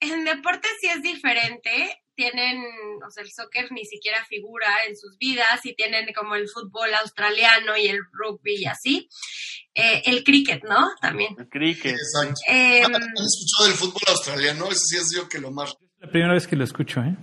[0.00, 2.02] En deporte sí es diferente.
[2.14, 2.62] Tienen,
[3.06, 6.92] o sea, el soccer ni siquiera figura en sus vidas y tienen como el fútbol
[6.92, 9.08] australiano y el rugby y así.
[9.74, 10.90] Eh, el cricket, ¿no?
[11.00, 11.34] También.
[11.38, 11.92] El cricket.
[11.92, 12.38] Exacto.
[12.48, 14.66] Eh, ¿Han escuchado del fútbol australiano?
[14.66, 15.74] Ese sí es yo que lo más...
[16.02, 17.16] La primera vez que lo escucho, ¿eh?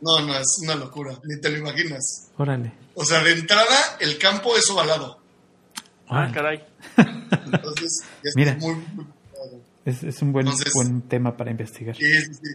[0.00, 2.30] No, no, es una locura, ni te lo imaginas.
[2.36, 2.72] Órale.
[2.94, 5.18] O sea, de entrada, el campo es ovalado.
[6.08, 6.32] Ah, Órale.
[6.34, 6.64] caray.
[7.52, 8.54] Entonces, es Mira.
[8.56, 8.74] muy...
[8.74, 9.06] muy-
[9.84, 11.96] Es, es un buen, Entonces- buen tema para investigar.
[11.96, 12.50] Sí, sí, sí.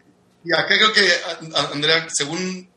[0.46, 2.70] Y acá creo que, Andrea, según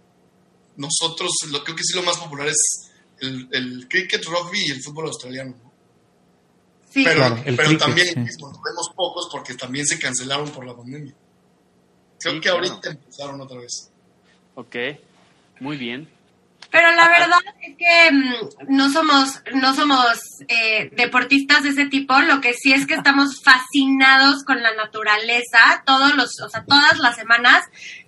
[0.77, 4.83] nosotros, lo, creo que sí lo más popular es el, el cricket, rugby y el
[4.83, 5.51] fútbol australiano.
[5.63, 5.71] ¿no?
[6.91, 7.05] sí.
[7.05, 8.19] Pero, Claro, el pero cricket, también sí.
[8.21, 11.15] mismo, vemos pocos porque también se cancelaron por la pandemia.
[12.21, 12.59] Creo Sí, que claro.
[12.59, 13.91] ahorita empezaron otra vez.
[14.55, 14.77] Ok.
[15.61, 16.09] Muy bien.
[16.71, 22.19] Pero la verdad es que mm, no somos, no somos eh, deportistas de ese tipo.
[22.21, 25.83] Lo que sí es que estamos fascinados con la naturaleza.
[25.85, 27.65] Todos los, o sea, todas las semanas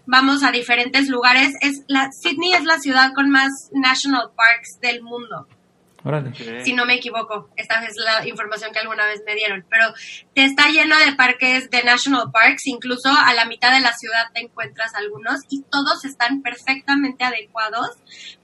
[0.07, 1.55] vamos a diferentes lugares.
[1.61, 5.49] Es la Sydney es la ciudad con más national parks del mundo.
[6.05, 6.65] Órale.
[6.65, 7.49] Si no me equivoco.
[7.57, 9.65] Esta es la información que alguna vez me dieron.
[9.71, 9.93] Pero
[10.35, 14.27] te está lleno de parques, de national parks, incluso a la mitad de la ciudad
[14.35, 17.91] te encuentras algunos y todos están perfectamente adecuados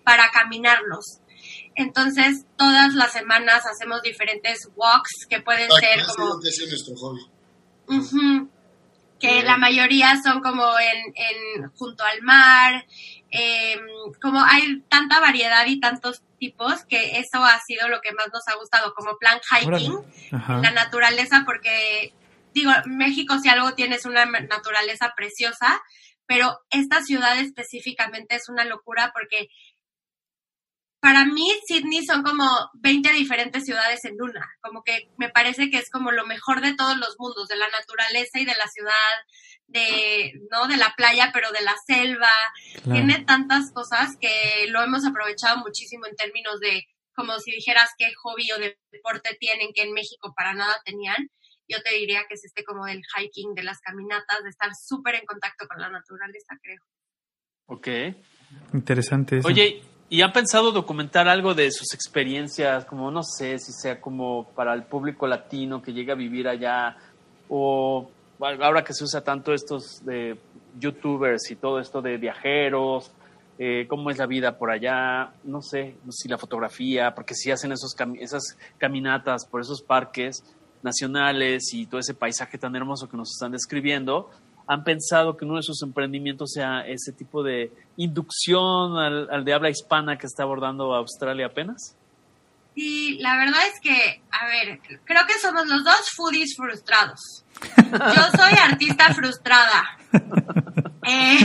[0.04, 1.18] para caminarlos.
[1.74, 6.40] Entonces, todas las semanas hacemos diferentes walks que pueden Ah, ser como...
[6.42, 7.20] ese es nuestro hobby.
[7.88, 8.50] Ujú.
[9.20, 9.46] que Bien.
[9.46, 12.86] la mayoría son como en, en junto al mar,
[13.30, 13.80] em,
[14.22, 18.46] como hay tanta variedad y tantos tipos que eso ha sido lo que más nos
[18.48, 19.98] ha gustado, como plan hiking,
[20.30, 22.12] la naturaleza, porque
[22.54, 25.80] digo, México si algo tiene es una naturaleza preciosa,
[26.26, 29.48] pero esta ciudad específicamente es una locura porque
[31.00, 32.44] para mí Sydney son como
[32.74, 36.74] 20 diferentes ciudades en una, como que me parece que es como lo mejor de
[36.74, 38.92] todos los mundos, de la naturaleza y de la ciudad,
[39.66, 42.30] de no de la playa, pero de la selva,
[42.82, 42.92] Claro.
[42.92, 46.84] tiene tantas cosas que lo hemos aprovechado muchísimo en términos de
[47.14, 48.58] como si dijeras qué hobby o
[48.92, 51.28] deporte tienen que en México para nada tenían,
[51.68, 55.16] yo te diría que es este como del hiking, de las caminatas, de estar súper
[55.16, 56.80] en contacto con la naturaleza, creo.
[57.66, 57.88] Ok.
[58.72, 59.38] Interesante.
[59.38, 59.48] Eso.
[59.48, 62.84] Oye, ¿y han pensado documentar algo de sus experiencias?
[62.84, 66.96] Como, no sé, si sea como para el público latino que llega a vivir allá
[67.48, 70.38] o ahora que se usa tanto estos de
[70.78, 73.10] youtubers y todo esto de viajeros,
[73.58, 77.72] eh, cómo es la vida por allá, no sé, si la fotografía, porque si hacen
[77.72, 80.44] esos esas caminatas por esos parques
[80.82, 84.30] nacionales y todo ese paisaje tan hermoso que nos están describiendo,
[84.68, 89.54] han pensado que uno de sus emprendimientos sea ese tipo de inducción al, al de
[89.54, 91.96] habla hispana que está abordando Australia apenas?
[92.74, 97.44] Sí, la verdad es que, a ver, creo que somos los dos foodies frustrados.
[97.76, 99.98] Yo soy artista frustrada.
[101.10, 101.38] Eh,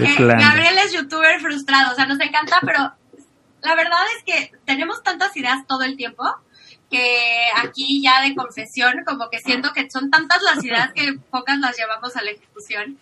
[0.00, 2.92] eh, Gabriel es youtuber frustrado, o sea, nos encanta, pero
[3.60, 6.24] la verdad es que tenemos tantas ideas todo el tiempo
[6.92, 11.58] que aquí ya de confesión, como que siento que son tantas las ideas que pocas
[11.58, 12.98] las llevamos a la ejecución.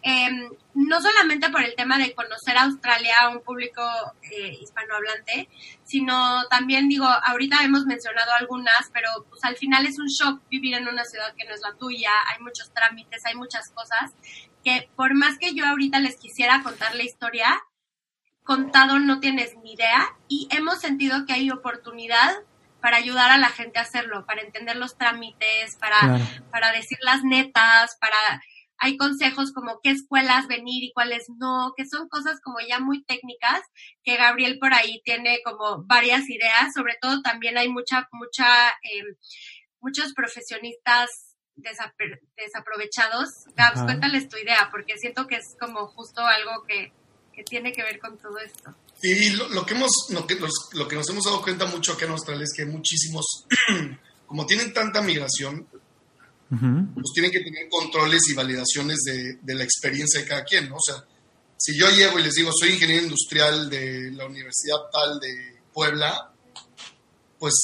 [0.00, 3.82] Em, no solamente por el tema de conocer a Australia a un público
[4.22, 5.48] eh, hispanohablante,
[5.82, 10.74] sino también digo, ahorita hemos mencionado algunas, pero pues al final es un shock vivir
[10.74, 14.12] en una ciudad que no es la tuya, hay muchos trámites, hay muchas cosas,
[14.64, 17.62] que por más que yo ahorita les quisiera contar la historia,
[18.42, 22.30] contado no tienes ni idea y hemos sentido que hay oportunidad
[22.84, 26.20] para ayudar a la gente a hacerlo, para entender los trámites, para,
[26.50, 28.42] para decir las netas, para
[28.76, 33.02] hay consejos como qué escuelas venir y cuáles no, que son cosas como ya muy
[33.02, 33.62] técnicas,
[34.02, 39.16] que Gabriel por ahí tiene como varias ideas, sobre todo también hay mucha, mucha, eh,
[39.80, 43.46] muchos profesionistas desaprovechados.
[43.56, 46.92] Gabs, cuéntales tu idea, porque siento que es como justo algo que,
[47.32, 48.76] que tiene que ver con todo esto.
[49.02, 50.38] Y lo, que hemos, lo que,
[50.72, 53.44] lo que nos hemos dado cuenta mucho acá en Australia es que muchísimos,
[54.26, 55.66] como tienen tanta migración,
[56.48, 60.76] pues tienen que tener controles y validaciones de, de, la experiencia de cada quien, ¿no?
[60.76, 61.04] O sea,
[61.56, 66.32] si yo llego y les digo, soy ingeniero industrial de la Universidad tal de Puebla,
[67.38, 67.54] pues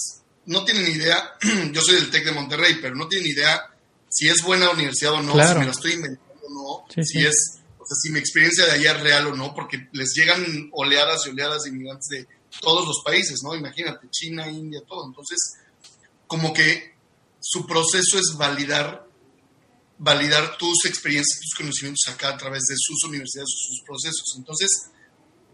[0.47, 1.37] no tienen idea,
[1.73, 3.63] yo soy del TEC de Monterrey, pero no tienen idea
[4.09, 7.60] si es buena universidad o no, si me la estoy inventando o no, si es,
[7.95, 11.63] si mi experiencia de allá es real o no, porque les llegan oleadas y oleadas
[11.63, 12.29] de inmigrantes de
[12.61, 13.55] todos los países, ¿no?
[13.55, 15.07] Imagínate, China, India, todo.
[15.07, 15.39] Entonces,
[16.27, 16.95] como que
[17.41, 19.07] su proceso es validar,
[19.99, 24.35] validar tus experiencias, tus conocimientos acá a través de sus universidades o sus procesos.
[24.37, 24.91] Entonces,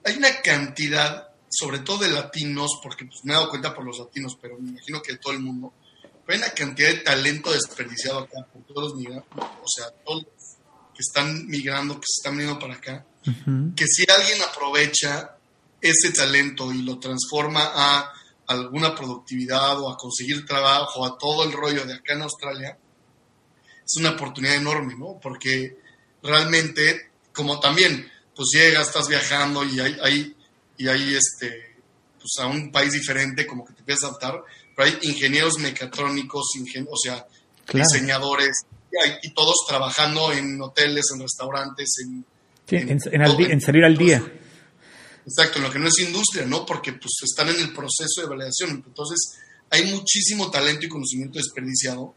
[0.05, 3.99] hay una cantidad, sobre todo de latinos, porque pues, me he dado cuenta por los
[3.99, 5.73] latinos, pero me imagino que de todo el mundo,
[6.29, 10.27] hay una cantidad de talento desperdiciado acá por todos los migrantes, o sea, todos
[10.97, 13.05] que están migrando, que se están viniendo para acá,
[13.77, 15.37] que si alguien aprovecha
[15.81, 18.13] ese talento y lo transforma a
[18.47, 22.79] alguna productividad o a conseguir trabajo, a todo el rollo de acá en Australia,
[23.85, 25.19] es una oportunidad enorme, ¿no?
[25.21, 25.77] Porque
[26.23, 30.37] realmente, como también, pues llegas, estás viajando y hay, hay,
[30.79, 31.77] y hay este,
[32.19, 34.43] pues a un país diferente, como que te empiezas a adaptar,
[34.75, 36.47] pero hay ingenieros mecatrónicos,
[36.89, 37.27] o sea,
[37.73, 38.57] diseñadores,
[39.23, 42.25] y, todos trabajando en hoteles, en restaurantes, en...
[42.69, 44.23] en, salir al día.
[45.27, 46.65] Exacto, en lo que no es industria, ¿no?
[46.65, 48.83] Porque pues están en el proceso de validación.
[48.87, 49.39] Entonces,
[49.71, 52.15] hay muchísimo talento y conocimiento desperdiciado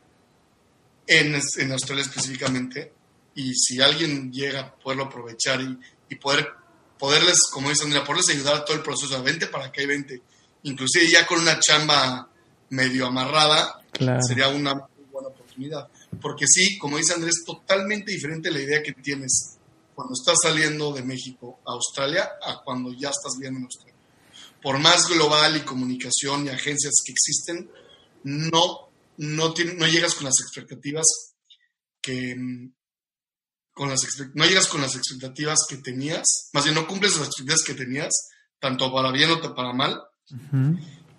[1.07, 2.93] en, en Australia específicamente.
[3.36, 5.77] Y si alguien llega a poderlo aprovechar y,
[6.09, 6.49] y poder,
[6.97, 9.88] poderles, como dicen, Andrea, poderles ayudar a todo el proceso, a 20 para que hay
[9.88, 10.21] 20,
[10.63, 12.30] inclusive ya con una chamba
[12.69, 13.82] medio amarrada,
[14.27, 15.88] sería una muy buena oportunidad.
[16.22, 19.57] Porque sí, como dice Andrés, totalmente diferente la idea que tienes
[19.93, 23.95] cuando estás saliendo de México a Australia a cuando ya estás viviendo en Australia.
[24.62, 27.70] Por más global y comunicación y agencias que existen,
[28.24, 31.05] no, no, no llegas con las expectativas
[32.01, 32.36] que
[33.80, 34.01] con las,
[34.34, 38.14] no llegas con las expectativas que tenías, más bien no cumples las expectativas que tenías,
[38.60, 40.01] tanto para bien o para mal,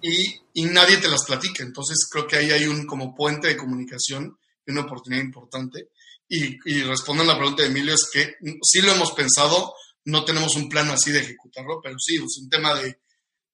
[0.03, 1.63] y, y, nadie te las platica.
[1.63, 5.89] Entonces creo que ahí hay un como puente de comunicación una oportunidad importante.
[6.29, 10.25] Y, y respondo a la pregunta de Emilio, es que sí lo hemos pensado, no
[10.25, 13.01] tenemos un plan así de ejecutarlo, pero sí, es un tema de,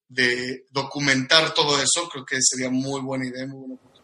[0.08, 3.96] de documentar todo eso, creo que sería muy buena idea, muy buena oportunidad.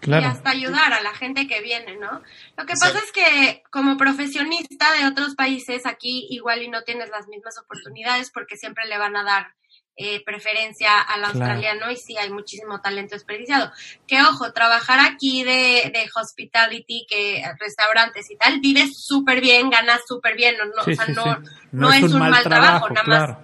[0.00, 0.26] Claro.
[0.26, 2.22] Y hasta ayudar a la gente que viene, ¿no?
[2.56, 7.10] Lo que pasa es que como profesionista de otros países, aquí igual y no tienes
[7.10, 9.54] las mismas oportunidades porque siempre le van a dar
[9.96, 13.70] eh, preferencia al australiano y sí hay muchísimo talento desperdiciado.
[14.06, 20.00] Que ojo, trabajar aquí de, de hospitality, que restaurantes y tal, vives súper bien, ganas
[20.06, 23.36] súper bien, no, no, o sea, no, no, es, un, mal, trabajo, nada más.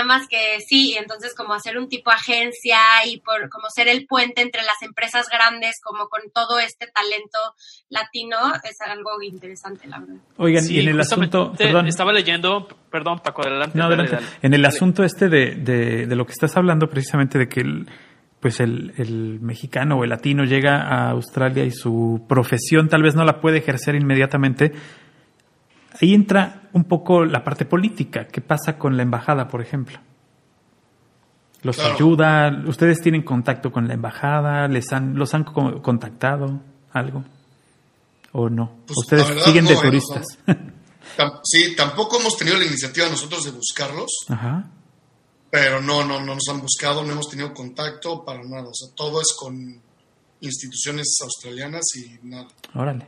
[0.00, 4.06] Nada más que sí, entonces como hacer un tipo agencia y por como ser el
[4.06, 7.38] puente entre las empresas grandes, como con todo este talento
[7.90, 10.14] latino, es algo interesante, la verdad.
[10.38, 11.86] Oigan, y en el asunto, perdón.
[11.86, 13.76] Estaba leyendo, perdón, Paco, adelante.
[13.76, 14.16] No, adelante.
[14.40, 17.86] En el asunto este de, de, de, lo que estás hablando, precisamente de que el,
[18.40, 23.14] pues el, el mexicano o el latino llega a Australia y su profesión tal vez
[23.14, 24.72] no la puede ejercer inmediatamente,
[26.00, 28.26] ahí entra un poco la parte política.
[28.26, 29.98] ¿Qué pasa con la embajada, por ejemplo?
[31.62, 32.62] ¿Los ayuda?
[32.66, 34.66] ¿Ustedes tienen contacto con la embajada?
[34.68, 36.60] ¿Les han, ¿Los han contactado?
[36.92, 37.24] ¿Algo?
[38.32, 38.78] ¿O no?
[38.86, 40.26] Pues, ¿Ustedes siguen de turistas?
[41.44, 44.10] sí, tampoco hemos tenido la iniciativa nosotros de buscarlos.
[44.28, 44.70] Ajá.
[45.50, 48.68] Pero no, no, no nos han buscado, no hemos tenido contacto para nada.
[48.68, 49.82] O sea, todo es con
[50.40, 52.48] instituciones australianas y nada.
[52.74, 53.06] Órale.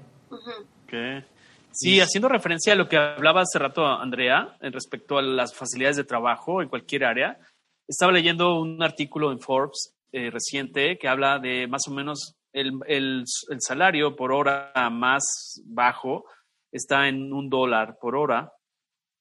[1.73, 5.97] Sí, haciendo referencia a lo que hablaba hace rato Andrea en respecto a las facilidades
[5.97, 7.39] de trabajo en cualquier área,
[7.89, 12.73] estaba leyendo un artículo en Forbes eh, reciente que habla de más o menos el,
[12.87, 13.25] el,
[13.59, 16.27] salario por hora más bajo
[16.70, 18.53] está en un dólar por hora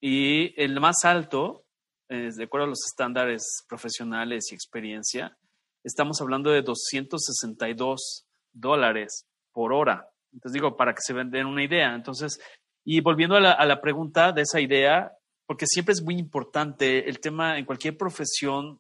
[0.01, 1.63] y el más alto,
[2.09, 5.37] eh, de acuerdo a los estándares profesionales y experiencia,
[5.83, 10.10] estamos hablando de 262 dólares por hora.
[10.33, 11.93] Entonces digo, para que se den una idea.
[11.93, 12.39] Entonces,
[12.83, 15.11] y volviendo a la, pregunta de esa idea,
[15.45, 18.79] porque siempre es muy importante el tema en cualquier profesión,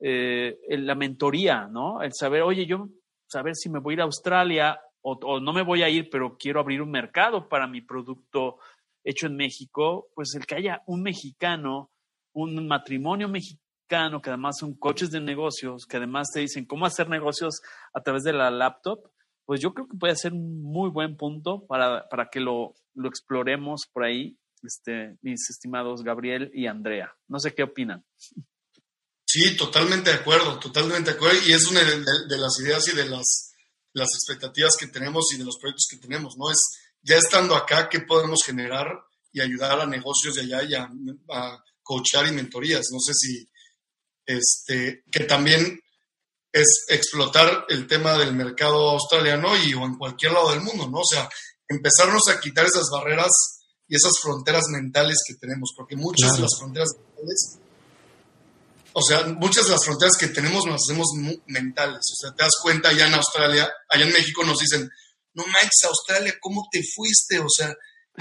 [0.00, 2.02] eh, la mentoría, ¿no?
[2.02, 2.88] El saber, oye, yo
[3.28, 6.08] saber si me voy a ir a Australia o, o, no me voy a ir,
[6.10, 8.58] pero quiero abrir un mercado para mi producto
[9.04, 11.90] hecho en México, pues el que haya un mexicano,
[12.32, 17.08] un matrimonio mexicano, que además son coches de negocios, que además te dicen cómo hacer
[17.08, 17.60] negocios
[17.94, 19.08] a través de la laptop,
[19.48, 23.08] pues yo creo que puede ser un muy buen punto para, para que lo, lo,
[23.08, 27.16] exploremos por ahí, este, mis estimados Gabriel y Andrea.
[27.28, 28.04] No sé qué opinan.
[29.24, 31.38] Sí, totalmente de acuerdo, totalmente de acuerdo.
[31.46, 33.54] Y es una de, las ideas y de las,
[33.94, 36.50] las expectativas que tenemos y de los proyectos que tenemos, ¿no?
[36.50, 36.60] Es
[37.00, 38.86] ya estando acá, ¿qué podemos generar
[39.32, 40.90] y ayudar a negocios de allá y a,
[41.30, 42.84] a coachar y mentorías?
[42.92, 43.48] No sé si,
[44.26, 45.80] este, que también
[46.60, 50.98] es explotar el tema del mercado australiano y o en cualquier lado del mundo, ¿no?
[50.98, 51.28] O sea,
[51.68, 53.30] empezarnos a quitar esas barreras
[53.86, 57.58] y esas fronteras mentales que tenemos, porque muchas de las fronteras mentales,
[58.92, 61.08] o sea, muchas de las fronteras que tenemos nos hacemos
[61.46, 64.90] mentales, o sea, te das cuenta allá en Australia, allá en México nos dicen,
[65.34, 67.38] no manches, Australia, ¿cómo te fuiste?
[67.38, 67.74] O sea,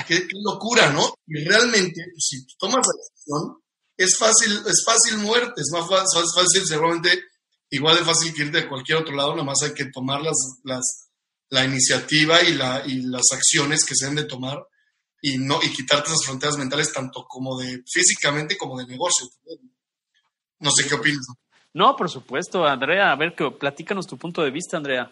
[0.08, 1.16] qué, locura, ¿no?
[1.26, 3.58] Y realmente, pues, si tomas la decisión,
[3.98, 7.24] es fácil, es fácil muerte, es más fácil, es fácil seguramente
[7.70, 10.38] igual de fácil que ir de cualquier otro lado, nada más hay que tomar las,
[10.64, 11.10] las,
[11.50, 14.60] la iniciativa y, la, y las acciones que se deben de tomar
[15.22, 19.28] y, no, y quitarte esas fronteras mentales tanto como de físicamente como de negocio.
[20.60, 21.26] No sé qué opinas.
[21.74, 23.12] No, por supuesto, Andrea.
[23.12, 25.12] A ver, que, platícanos tu punto de vista, Andrea.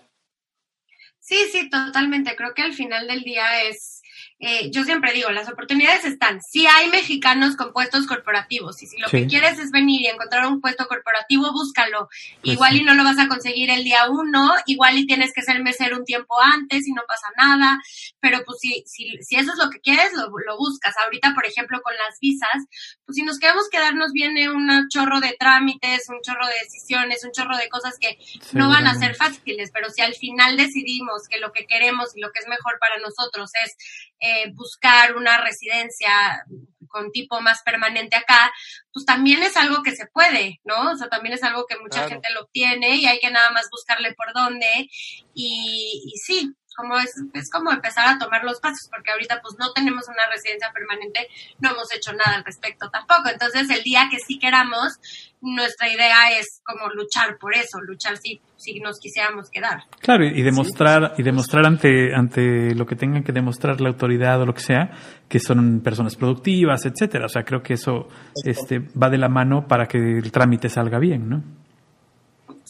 [1.19, 2.35] Sí, sí, totalmente.
[2.35, 3.94] Creo que al final del día es
[4.37, 6.41] eh, yo siempre digo, las oportunidades están.
[6.41, 10.45] Si hay mexicanos con puestos corporativos y si lo que quieres es venir y encontrar
[10.47, 12.09] un puesto corporativo, búscalo.
[12.41, 15.41] Pues igual y no lo vas a conseguir el día uno, igual y tienes que
[15.41, 17.79] ser mesero un tiempo antes y no pasa nada,
[18.19, 20.95] pero pues si, si, si eso es lo que quieres, lo, lo buscas.
[21.05, 22.65] Ahorita, por ejemplo, con las visas,
[23.05, 27.31] pues si nos queremos quedarnos viene un chorro de trámites, un chorro de decisiones, un
[27.31, 28.17] chorro de cosas que
[28.51, 32.19] no van a ser fáciles, pero si al final decidimos que lo que queremos y
[32.19, 33.77] lo que es mejor para nosotros es
[34.19, 36.45] eh, buscar una residencia
[36.87, 38.53] con tipo más permanente acá,
[38.93, 40.91] pues también es algo que se puede, ¿no?
[40.91, 43.67] O sea, también es algo que mucha gente lo obtiene y hay que nada más
[43.69, 44.89] buscarle por dónde.
[45.33, 49.55] Y, y sí, como es, es como empezar a tomar los pasos, porque ahorita pues
[49.57, 51.27] no tenemos una residencia permanente,
[51.59, 53.29] no hemos hecho nada al respecto tampoco.
[53.31, 54.99] Entonces, el día que sí queramos,
[55.41, 59.83] nuestra idea es como luchar por eso, luchar si, si nos quisiéramos quedar.
[59.99, 64.45] Claro, y demostrar, y demostrar ante, ante lo que tengan que demostrar la autoridad o
[64.45, 64.91] lo que sea,
[65.29, 67.25] que son personas productivas, etcétera.
[67.25, 68.07] O sea, creo que eso
[68.43, 71.64] este, va de la mano para que el trámite salga bien, ¿no?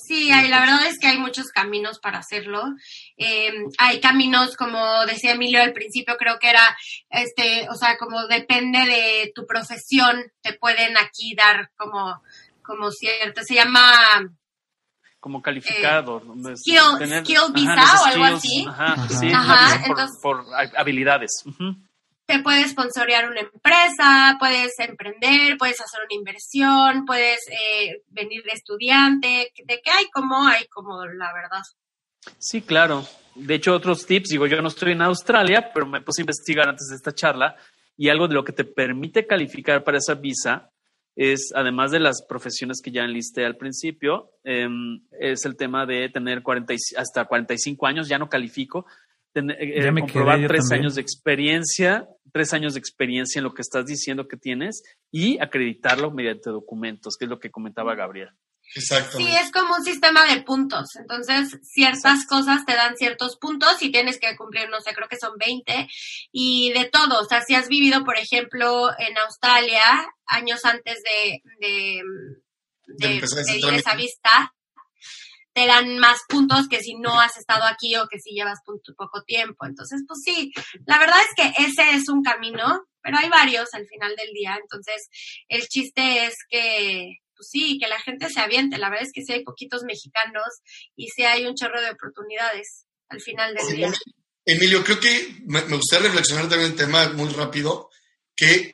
[0.08, 2.64] Sí, hay, la verdad es que hay muchos caminos para hacerlo.
[3.18, 6.78] Eh, hay caminos, como decía Emilio al principio, creo que era,
[7.10, 12.22] este, o sea, como depende de tu profesión, te pueden aquí dar como,
[12.62, 13.91] como cierto, se llama
[15.26, 16.22] como calificado.
[16.47, 18.64] Eh, skill, visa o algo así.
[18.70, 19.82] Ajá, sí, ajá,
[20.22, 20.45] por,
[20.78, 21.32] habilidades
[22.26, 28.51] te puedes sponsorear una empresa, puedes emprender, puedes hacer una inversión, puedes eh, venir de
[28.51, 31.61] estudiante, de qué hay como hay como la verdad.
[32.39, 33.05] Sí, claro.
[33.36, 36.67] De hecho, otros tips, digo, yo no estoy en Australia, pero me puse a investigar
[36.67, 37.55] antes de esta charla
[37.97, 40.71] y algo de lo que te permite calificar para esa visa
[41.15, 46.09] es, además de las profesiones que ya enlisté al principio, em, es el tema de
[46.09, 48.86] tener 40, hasta 45 años, ya no califico,
[49.36, 53.86] tener, eh, comprobar tres años de experiencia, tres años de experiencia en lo que estás
[53.86, 54.81] diciendo que tienes
[55.11, 58.29] y acreditarlo mediante documentos, que es lo que comentaba Gabriel.
[58.73, 59.17] Exacto.
[59.17, 60.95] Sí, es como un sistema de puntos.
[60.95, 65.19] Entonces, ciertas cosas te dan ciertos puntos y tienes que cumplir, no sé, creo que
[65.19, 65.88] son 20
[66.31, 67.19] y de todo.
[67.19, 69.83] O sea, si has vivido, por ejemplo, en Australia
[70.25, 72.01] años antes de, de,
[72.88, 74.55] de, de esa vista,
[75.56, 78.60] te dan más puntos que si no has estado aquí o que si llevas
[78.97, 79.66] poco tiempo.
[79.66, 80.51] Entonces, pues sí,
[80.86, 84.60] la verdad es que ese es un camino, pero hay varios al final del día.
[84.62, 85.08] Entonces,
[85.47, 88.78] el chiste es que pues sí, que la gente se aviente.
[88.78, 90.45] La verdad es que sí hay poquitos mexicanos
[90.97, 93.93] y sí hay un chorro de oportunidades al final del día.
[94.45, 97.89] Emilio, creo que me, gustaría reflexionar también el tema muy rápido,
[98.36, 98.74] que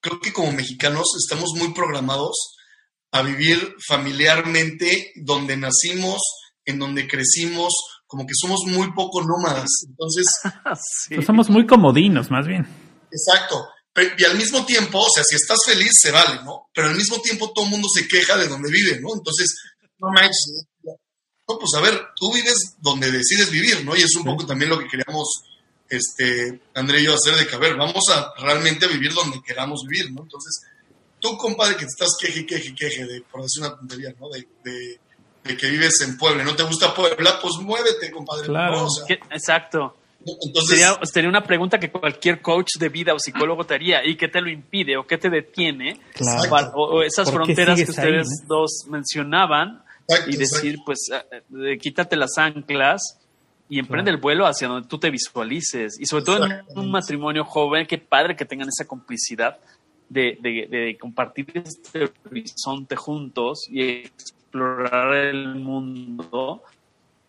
[0.00, 2.56] creo que como mexicanos estamos muy programados
[3.12, 6.20] a vivir familiarmente donde nacimos,
[6.64, 7.74] en donde crecimos,
[8.06, 9.68] como que somos muy poco nómadas.
[9.88, 10.26] Entonces,
[11.14, 12.66] pues somos muy comodinos, más bien.
[13.10, 13.66] Exacto
[14.18, 16.68] y al mismo tiempo, o sea, si estás feliz, se vale, ¿no?
[16.72, 19.08] Pero al mismo tiempo todo el mundo se queja de donde vive, ¿no?
[19.14, 19.54] Entonces,
[19.98, 20.66] no manches.
[20.84, 23.96] No, pues a ver, tú vives donde decides vivir, ¿no?
[23.96, 25.42] Y es un poco también lo que queríamos,
[25.88, 29.82] este, André y yo hacer de que, a ver, vamos a realmente vivir donde queramos
[29.88, 30.22] vivir, ¿no?
[30.22, 30.62] Entonces,
[31.20, 34.28] tú, compadre, que te estás queje, queje, queje, de, por decir una tontería, ¿no?
[34.28, 37.38] De, de, que vives en Puebla, ¿no te gusta Puebla?
[37.40, 38.46] Pues muévete, compadre.
[38.46, 38.86] Claro.
[39.30, 39.96] exacto.
[40.24, 44.04] Entonces, sería, una pregunta que cualquier coach de vida o psicólogo te haría.
[44.04, 45.98] ¿Y qué te lo impide o qué te detiene?
[46.74, 49.82] o, esas fronteras que ustedes dos mencionaban
[50.26, 53.18] y decir, pues, eh, eh, quítate las anclas
[53.68, 55.98] y emprende el vuelo hacia donde tú te visualices.
[55.98, 59.58] Y sobre todo en un matrimonio joven, qué padre que tengan esa complicidad
[60.10, 66.62] de, de compartir este horizonte juntos y explorar el mundo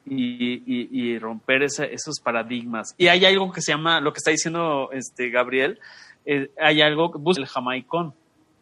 [0.05, 2.95] y, romper esos paradigmas.
[2.97, 5.79] Y hay algo que se llama, lo que está diciendo este Gabriel,
[6.25, 8.13] eh, hay algo, el jamaicón,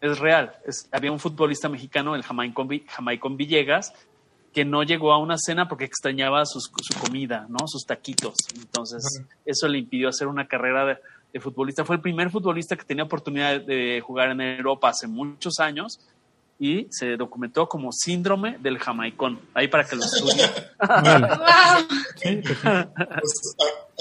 [0.01, 0.53] es real.
[0.91, 3.93] había un futbolista mexicano, el jamaicón, jamaicón Villegas,
[4.53, 6.59] que no llegó a una cena porque extrañaba su
[6.99, 7.67] comida, ¿no?
[7.67, 8.35] Sus taquitos.
[8.55, 10.97] Entonces, eso le impidió hacer una carrera de,
[11.33, 11.85] de, futbolista.
[11.85, 15.99] Fue el primer futbolista que tenía oportunidad de jugar en Europa hace muchos años
[16.59, 19.39] y se documentó como síndrome del jamaicón.
[19.53, 20.49] Ahí para que lo estudien.
[22.21, 22.57] Pues,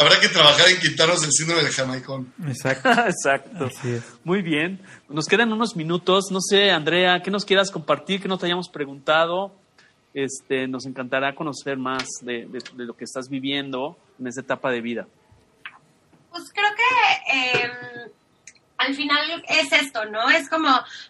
[0.01, 2.33] habrá que trabajar en quitarnos el síndrome del jamaicón.
[2.47, 2.89] Exacto.
[3.07, 3.71] Exacto.
[4.25, 4.81] Muy bien.
[5.09, 6.27] Nos quedan unos minutos.
[6.33, 8.21] No sé, Andrea, ¿qué nos quieras compartir?
[8.21, 9.53] ¿Qué nos te hayamos preguntado?
[10.15, 14.81] Este, nos encantará conocer más de, de, lo que estás viviendo en esta etapa de
[14.81, 15.07] vida.
[16.31, 17.73] Pues creo que eh,
[18.79, 20.31] al final es esto, ¿no?
[20.31, 20.69] Es como,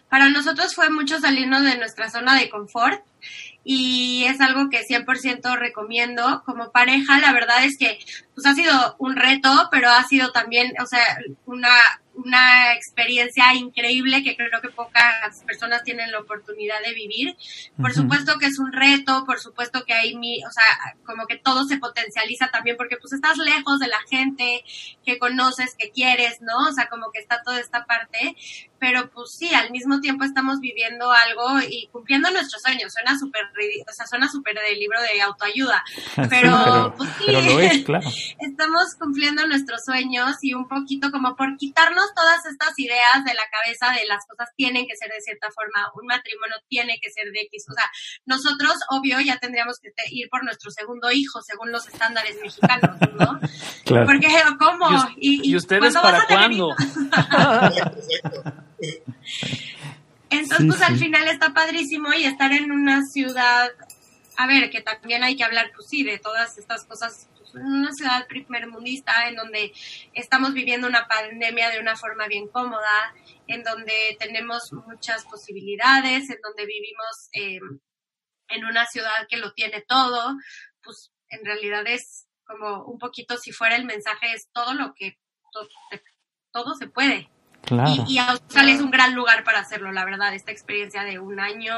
[0.09, 3.03] para nosotros fue mucho salirnos de nuestra zona de confort
[3.63, 6.43] y es algo que 100% recomiendo.
[6.45, 7.99] Como pareja, la verdad es que
[8.33, 11.01] pues ha sido un reto, pero ha sido también, o sea,
[11.45, 11.69] una
[12.25, 17.35] una experiencia increíble que creo que pocas personas tienen la oportunidad de vivir.
[17.79, 21.37] Por supuesto que es un reto, por supuesto que hay mi, o sea, como que
[21.37, 24.63] todo se potencializa también porque pues estás lejos de la gente
[25.05, 26.69] que conoces, que quieres, ¿no?
[26.69, 28.35] O sea, como que está toda esta parte,
[28.79, 32.93] pero pues sí, al mismo tiempo estamos viviendo algo y cumpliendo nuestros sueños.
[32.93, 33.43] Suena súper
[33.87, 35.83] o sea, suena súper del libro de autoayuda,
[36.29, 37.25] pero, pues sí,
[38.39, 43.43] estamos cumpliendo nuestros sueños y un poquito como por quitarnos todas estas ideas de la
[43.51, 47.31] cabeza de las cosas tienen que ser de cierta forma, un matrimonio tiene que ser
[47.31, 47.65] de X.
[47.69, 47.85] O sea,
[48.25, 53.39] nosotros, obvio, ya tendríamos que ir por nuestro segundo hijo según los estándares mexicanos, ¿no?
[53.85, 54.05] Claro.
[54.05, 54.27] Porque,
[54.59, 54.87] ¿cómo?
[55.17, 56.75] ¿Y, ustedes para cuándo?
[60.29, 63.71] Entonces, pues al final está padrísimo y estar en una ciudad,
[64.37, 67.91] a ver, que también hay que hablar, pues sí, de todas estas cosas en una
[67.91, 69.73] ciudad primermundista en donde
[70.13, 73.13] estamos viviendo una pandemia de una forma bien cómoda,
[73.47, 77.79] en donde tenemos muchas posibilidades, en donde vivimos em,
[78.49, 80.35] en una ciudad que lo tiene todo,
[80.83, 85.17] pues en realidad es como un poquito, si fuera el mensaje, es todo lo que,
[86.51, 87.29] todo se puede.
[88.07, 90.33] Y, Australia es un gran lugar para hacerlo, la verdad.
[90.33, 91.75] Esta experiencia de un año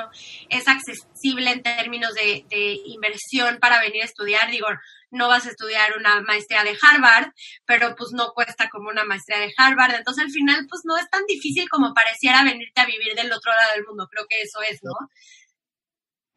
[0.49, 2.45] es accesible en términos de,
[2.85, 4.49] inversión para venir a estudiar.
[4.51, 4.67] Digo,
[5.09, 7.31] no vas a estudiar una maestría de Harvard,
[7.65, 9.95] pero pues no cuesta como una maestría de Harvard.
[9.95, 13.51] Entonces al final pues no es tan difícil como pareciera venirte a vivir del otro
[13.51, 14.07] lado del mundo.
[14.09, 14.93] Creo que eso es, ¿no?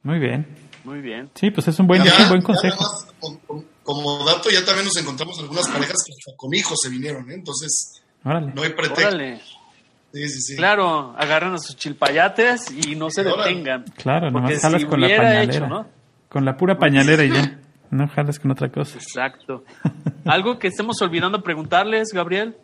[0.02, 0.46] Muy bien.
[0.84, 1.30] Muy bien.
[1.34, 2.84] Sí, pues es un buen, buen consejo.
[3.82, 7.34] como, dato, ya también nos encontramos algunas parejas que con hijos se vinieron, ¿eh?
[7.34, 9.18] Entonces no hay pretexto.
[10.12, 10.56] Sí, sí, sí.
[10.56, 13.84] Claro, agarran a sus chilpayates y no se detengan.
[13.96, 15.42] Claro, Porque nomás jalas si con la pañalera.
[15.42, 15.86] hecho, ¿no?
[16.28, 17.60] Con la pura pañalera y ya.
[17.90, 18.96] No jalas con otra cosa.
[18.96, 19.64] Exacto.
[20.24, 22.56] Algo que estemos olvidando preguntarles, Gabriel.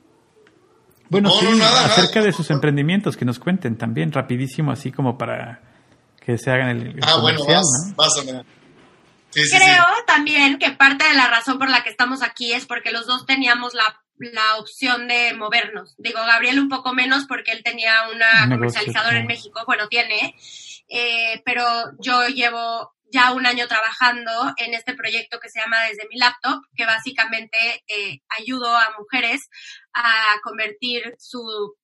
[1.08, 2.26] Bueno, No, sí, no, nada, acerca nada.
[2.26, 5.60] de sus emprendimientos, que nos cuenten también, rapidísimo, así como para
[6.24, 7.94] que se hagan el, el Ah, bueno, vas, ¿no?
[7.96, 8.44] vas a ver.
[9.30, 10.02] Sí, sí, Creo sí.
[10.06, 13.24] también que parte de la razón por la que estamos aquí es porque los dos
[13.26, 15.94] teníamos la, la opción de movernos.
[15.98, 19.26] Digo, Gabriel un poco menos porque él tenía una negocio, comercializadora en.
[19.26, 20.34] México, bueno, tiene,
[20.88, 21.64] eh, pero
[21.98, 26.62] yo llevo ya un año trabajando en este proyecto que se llama Desde mi laptop,
[26.76, 29.48] que básicamente eh, ayudo a mujeres
[29.94, 30.12] a
[30.44, 31.74] convertir su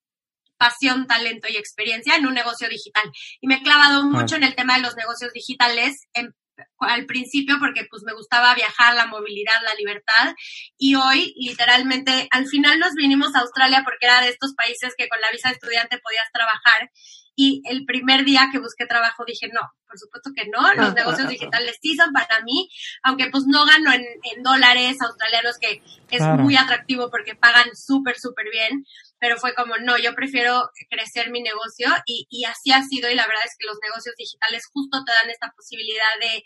[0.57, 3.03] pasión, talento y experiencia en un negocio digital.
[3.41, 6.33] Y me he clavado mucho en el tema de los negocios digitales, en-
[6.79, 10.35] al principio porque pues me gustaba viajar, la movilidad, la libertad
[10.77, 15.07] y hoy literalmente al final nos vinimos a Australia porque era de estos países que
[15.07, 16.91] con la visa de estudiante podías trabajar
[17.39, 21.29] y el primer día que busqué trabajo dije no, por supuesto que no, los negocios
[21.29, 22.67] digitales sí son para mí,
[23.03, 26.43] aunque pues no gano en, en dólares australianos que es Claro.
[26.43, 28.85] muy atractivo porque pagan súper, súper bien,
[29.19, 33.15] pero fue como, no, yo prefiero crecer mi negocio y, y así ha sido y
[33.15, 36.43] la verdad es que los negocios digitales justo te dan esta posibilidad de,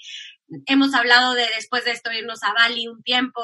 [0.66, 3.42] hemos hablado de después de esto irnos a Bali un tiempo,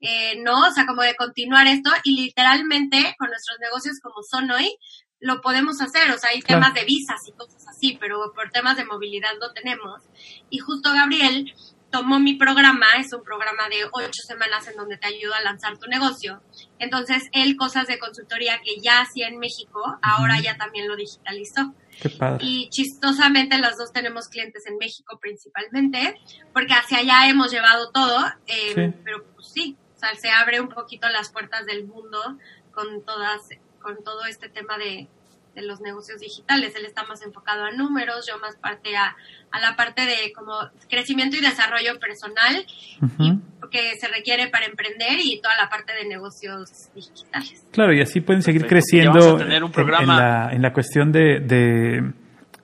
[0.00, 0.66] eh, ¿no?
[0.68, 4.76] O sea, como de continuar esto y literalmente con nuestros negocios como son hoy,
[5.20, 8.76] lo podemos hacer, o sea, hay temas de visas y cosas así, pero por temas
[8.76, 10.00] de movilidad no tenemos.
[10.48, 11.52] Y justo Gabriel
[11.90, 15.76] tomó mi programa, es un programa de ocho semanas en donde te ayuda a lanzar
[15.76, 16.40] tu negocio.
[16.78, 21.74] Entonces, él cosas de consultoría que ya hacía en México, ahora ya también lo digitalizó.
[22.00, 22.38] Qué padre.
[22.46, 26.14] Y chistosamente las dos tenemos clientes en México principalmente,
[26.54, 28.94] porque hacia allá hemos llevado todo, eh, Sí.
[29.04, 32.38] pero pues sí, o sea, se abre un poquito las puertas del mundo
[32.72, 33.40] con todas,
[33.82, 35.08] con todo este tema de,
[35.54, 36.74] de los negocios digitales.
[36.76, 39.16] Él está más enfocado a números, yo más parte a,
[39.50, 40.54] a la parte de como
[40.88, 42.64] crecimiento y desarrollo personal
[43.02, 43.40] Ujú.
[43.70, 47.64] que se requiere para emprender y toda la parte de negocios digitales.
[47.72, 48.74] Claro, y así pueden seguir Perfecto.
[48.86, 50.12] Creciendo vamos a tener un en- programa.
[50.14, 52.12] En, la, en la cuestión de, de-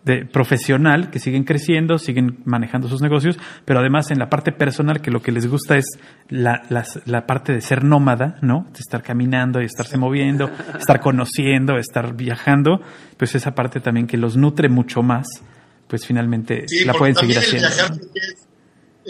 [0.07, 5.03] de profesional, que siguen creciendo, siguen manejando sus negocios, pero además en la parte personal,
[5.03, 5.85] que lo que les gusta es
[6.29, 6.63] la,
[7.05, 8.69] la parte de ser nómada, ¿no?
[8.73, 10.49] De estar caminando y estarse moviendo,
[10.79, 12.81] estar conociendo, estar viajando,
[13.17, 15.27] pues esa parte también que los nutre mucho más,
[15.89, 17.67] pues finalmente Sí, la pueden seguir haciendo.
[17.69, 18.47] El viajar, creo que es,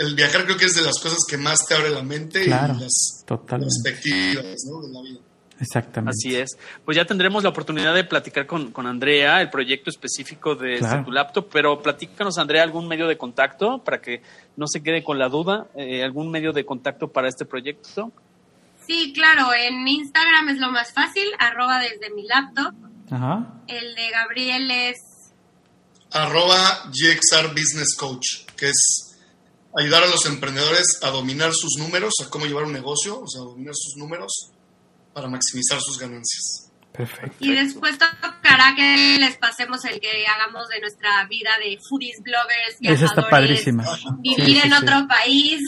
[0.09, 2.75] el viajar creo que es de las cosas que más te abre la mente Claro,
[2.79, 3.75] y las totalmente.
[3.85, 4.81] perspectivas ¿no?
[4.81, 5.21] de la vida.
[5.61, 6.11] Exactamente.
[6.19, 6.51] Así es.
[6.85, 11.05] Pues ya tendremos la oportunidad de platicar con, con Andrea, el proyecto específico de, Claro.
[11.05, 14.23] tu laptop, pero platícanos, Andrea, algún medio de contacto para que
[14.57, 18.13] no se quede con la duda, eh, algún medio de contacto para este proyecto.
[18.87, 22.75] Sí, claro, en Instagram es lo más fácil, arroba desde mi laptop.
[23.11, 23.55] Ajá.
[23.67, 24.97] El de Gabriel es
[26.13, 29.17] Arroba GXR Business Coach, que es
[29.79, 33.43] ayudar a los emprendedores a dominar sus números, a cómo llevar un negocio, o sea,
[33.43, 34.53] a dominar sus números
[35.17, 36.71] para maximizar sus ganancias.
[36.93, 37.37] Perfecto.
[37.41, 42.77] Y después tocará que les pasemos el que hagamos de nuestra vida de foodies, bloggers,
[42.83, 43.85] Esa está viajadores, padrísima.
[44.19, 44.77] Vivir Sí, sí, en sí.
[44.83, 45.61] otro país.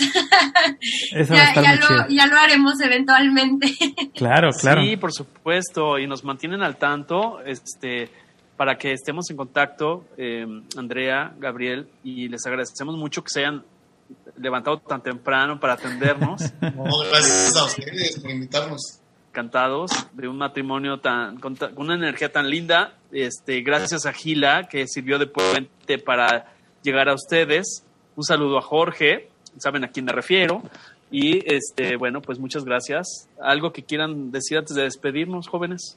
[1.14, 3.74] A ya, estar ya lo, ya lo haremos eventualmente.
[4.14, 4.82] Claro, claro.
[4.82, 8.10] Sí, por supuesto, y nos mantienen al tanto, este,
[8.58, 10.44] para que estemos en contacto, eh,
[10.76, 13.64] Andrea, Gabriel, y les agradecemos mucho que se hayan
[14.36, 16.42] levantado tan temprano para atendernos.
[16.60, 19.00] No, gracias a ustedes por invitarnos.
[19.38, 22.94] Encantados de un matrimonio tan con, con una energía tan linda.
[23.12, 26.52] Este, gracias a Gila que sirvió de puente para
[26.82, 27.84] llegar a ustedes.
[28.16, 30.62] Un saludo a Jorge, saben a quién me refiero.
[31.12, 33.28] Y este, bueno, pues muchas gracias.
[33.40, 35.96] Algo que quieran decir antes de despedirnos, jóvenes.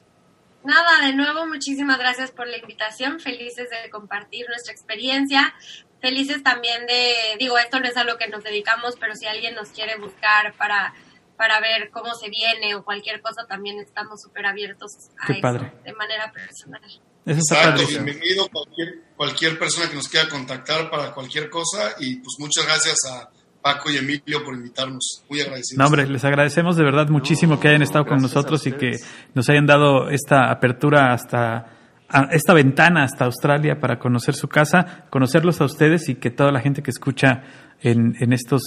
[0.62, 3.18] Nada, de nuevo, muchísimas gracias por la invitación.
[3.18, 5.52] Felices de compartir nuestra experiencia.
[6.00, 9.56] Felices también de, digo, esto no es a lo que nos dedicamos, pero si alguien
[9.56, 10.94] nos quiere buscar para,
[11.42, 15.42] para ver cómo se viene o cualquier cosa, también estamos súper abiertos a Qué eso
[15.42, 15.72] padre.
[15.84, 16.80] de manera personal.
[17.26, 22.36] Eso está bienvenido cualquier, cualquier persona que nos quiera contactar para cualquier cosa y pues
[22.38, 23.28] muchas gracias a
[23.60, 25.24] Paco y Emilio por invitarnos.
[25.28, 25.78] Muy agradecidos.
[25.78, 28.92] No, hombre, les agradecemos de verdad muchísimo que hayan estado con nosotros y que
[29.34, 31.66] nos hayan dado esta apertura hasta
[32.08, 36.52] a- esta ventana hasta Australia para conocer su casa, conocerlos a ustedes y que toda
[36.52, 37.42] la gente que escucha
[37.82, 38.62] en, en estos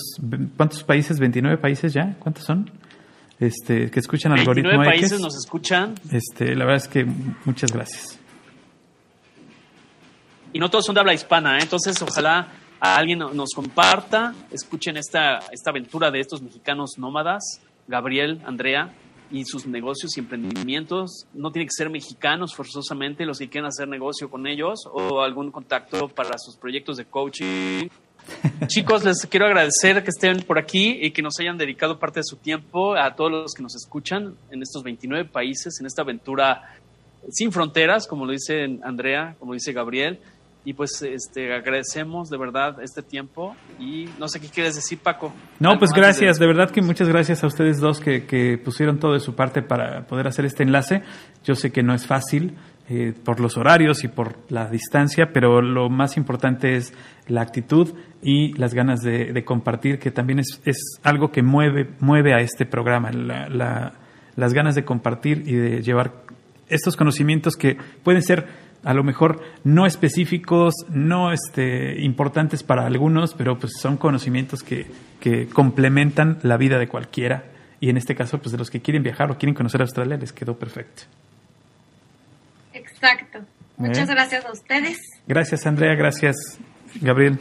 [0.58, 1.20] ¿cuántos países?
[1.20, 2.70] 29 países ya, ¿cuántos son?
[3.40, 5.22] Este, que escuchan 29 algoritmo países X.
[5.22, 7.06] nos escuchan Este, la verdad es que
[7.46, 8.18] muchas gracias.
[10.54, 11.62] y no todos son de habla hispana, ¿eh?
[11.64, 12.48] entonces ojalá
[12.80, 18.94] a alguien no- nos comparta, escuchen esta, esta aventura de estos mexicanos nómadas, Gabriel, Andrea,
[19.32, 21.26] y sus negocios y emprendimientos.
[21.34, 25.52] No tiene que ser mexicanos forzosamente los que quieran hacer negocio con ellos o algún
[25.52, 27.88] contacto para sus proyectos de coaching.
[28.68, 32.24] Chicos, les quiero agradecer que estén por aquí y que nos hayan dedicado parte de
[32.24, 36.76] su tiempo a todos los que nos escuchan en estos 29 países, en esta aventura
[37.30, 40.20] sin fronteras, como lo dice Andrea, como dice Gabriel.
[40.68, 43.56] Y pues este, agradecemos de verdad este tiempo.
[43.80, 45.32] Y no sé qué quieres decir, Paco.
[45.60, 46.48] No, pues gracias, de...
[46.48, 50.08] verdad que muchas gracias a ustedes dos que, que, pusieron todo de su parte para
[50.08, 51.04] poder hacer este enlace.
[51.44, 52.56] Yo sé que no es fácil
[52.88, 56.94] eh, por los horarios y por la distancia, pero lo más importante es
[57.28, 62.34] la actitud y las ganas de, compartir, que también es, es, algo que mueve, mueve
[62.34, 63.94] a este programa, la, la,
[64.36, 66.26] las ganas de compartir y de llevar
[66.70, 68.46] estos conocimientos que pueden ser
[68.84, 74.86] a lo mejor no específicos, no este, importantes para algunos, pero pues son conocimientos que,
[75.20, 77.46] que complementan la vida de cualquiera.
[77.80, 80.32] Y en este caso, pues de los que quieren viajar o quieren conocer Australia, les
[80.32, 81.04] quedó perfecto.
[83.06, 83.40] Exacto.
[83.78, 84.14] Muchas ¿Eh?
[84.14, 84.98] gracias a ustedes.
[85.28, 85.94] Gracias, Andrea.
[85.96, 86.36] Gracias,
[87.02, 87.40] Gabriel.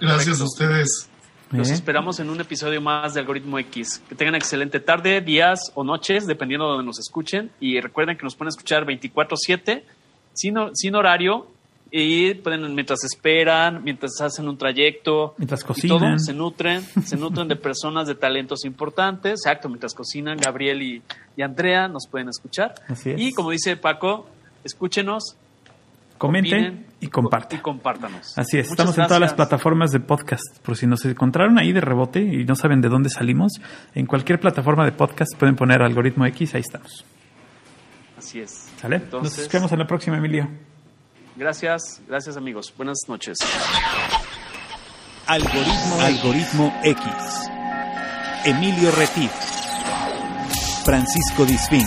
[0.00, 1.08] Gracias a ustedes.
[1.50, 1.74] Los ¿Eh?
[1.74, 4.02] esperamos en un episodio más de Algoritmo X.
[4.08, 7.50] Que tengan excelente tarde, días o noches, dependiendo de donde nos escuchen.
[7.60, 9.82] Y recuerden que nos pueden escuchar 24-7
[10.34, 11.46] sin, sin horario
[11.90, 17.46] y pueden mientras esperan, mientras hacen un trayecto, mientras cocinan, todo, se nutren, se nutren
[17.46, 21.02] de personas de talentos importantes, exacto, mientras cocinan, Gabriel y,
[21.36, 22.74] y Andrea nos pueden escuchar.
[22.88, 23.20] Así es.
[23.20, 24.26] Y como dice Paco,
[24.64, 25.36] escúchenos,
[26.18, 27.58] comenten opinen, y compartan.
[27.58, 28.36] Y compártanos.
[28.38, 29.34] Así es, Muchas estamos en todas las gracias.
[29.36, 33.10] plataformas de podcast, por si nos encontraron ahí de rebote y no saben de dónde
[33.10, 33.52] salimos,
[33.94, 37.04] en cualquier plataforma de podcast pueden poner algoritmo X, ahí estamos.
[38.16, 38.68] Así es.
[38.80, 38.96] ¿Sale?
[38.96, 40.48] Entonces- Nos vemos en la próxima, Emilio.
[41.36, 42.72] Gracias, gracias amigos.
[42.76, 43.36] Buenas noches.
[45.26, 47.04] Algoritmo, Algoritmo X.
[48.44, 49.30] Emilio Retif.
[50.84, 51.86] Francisco Disfín.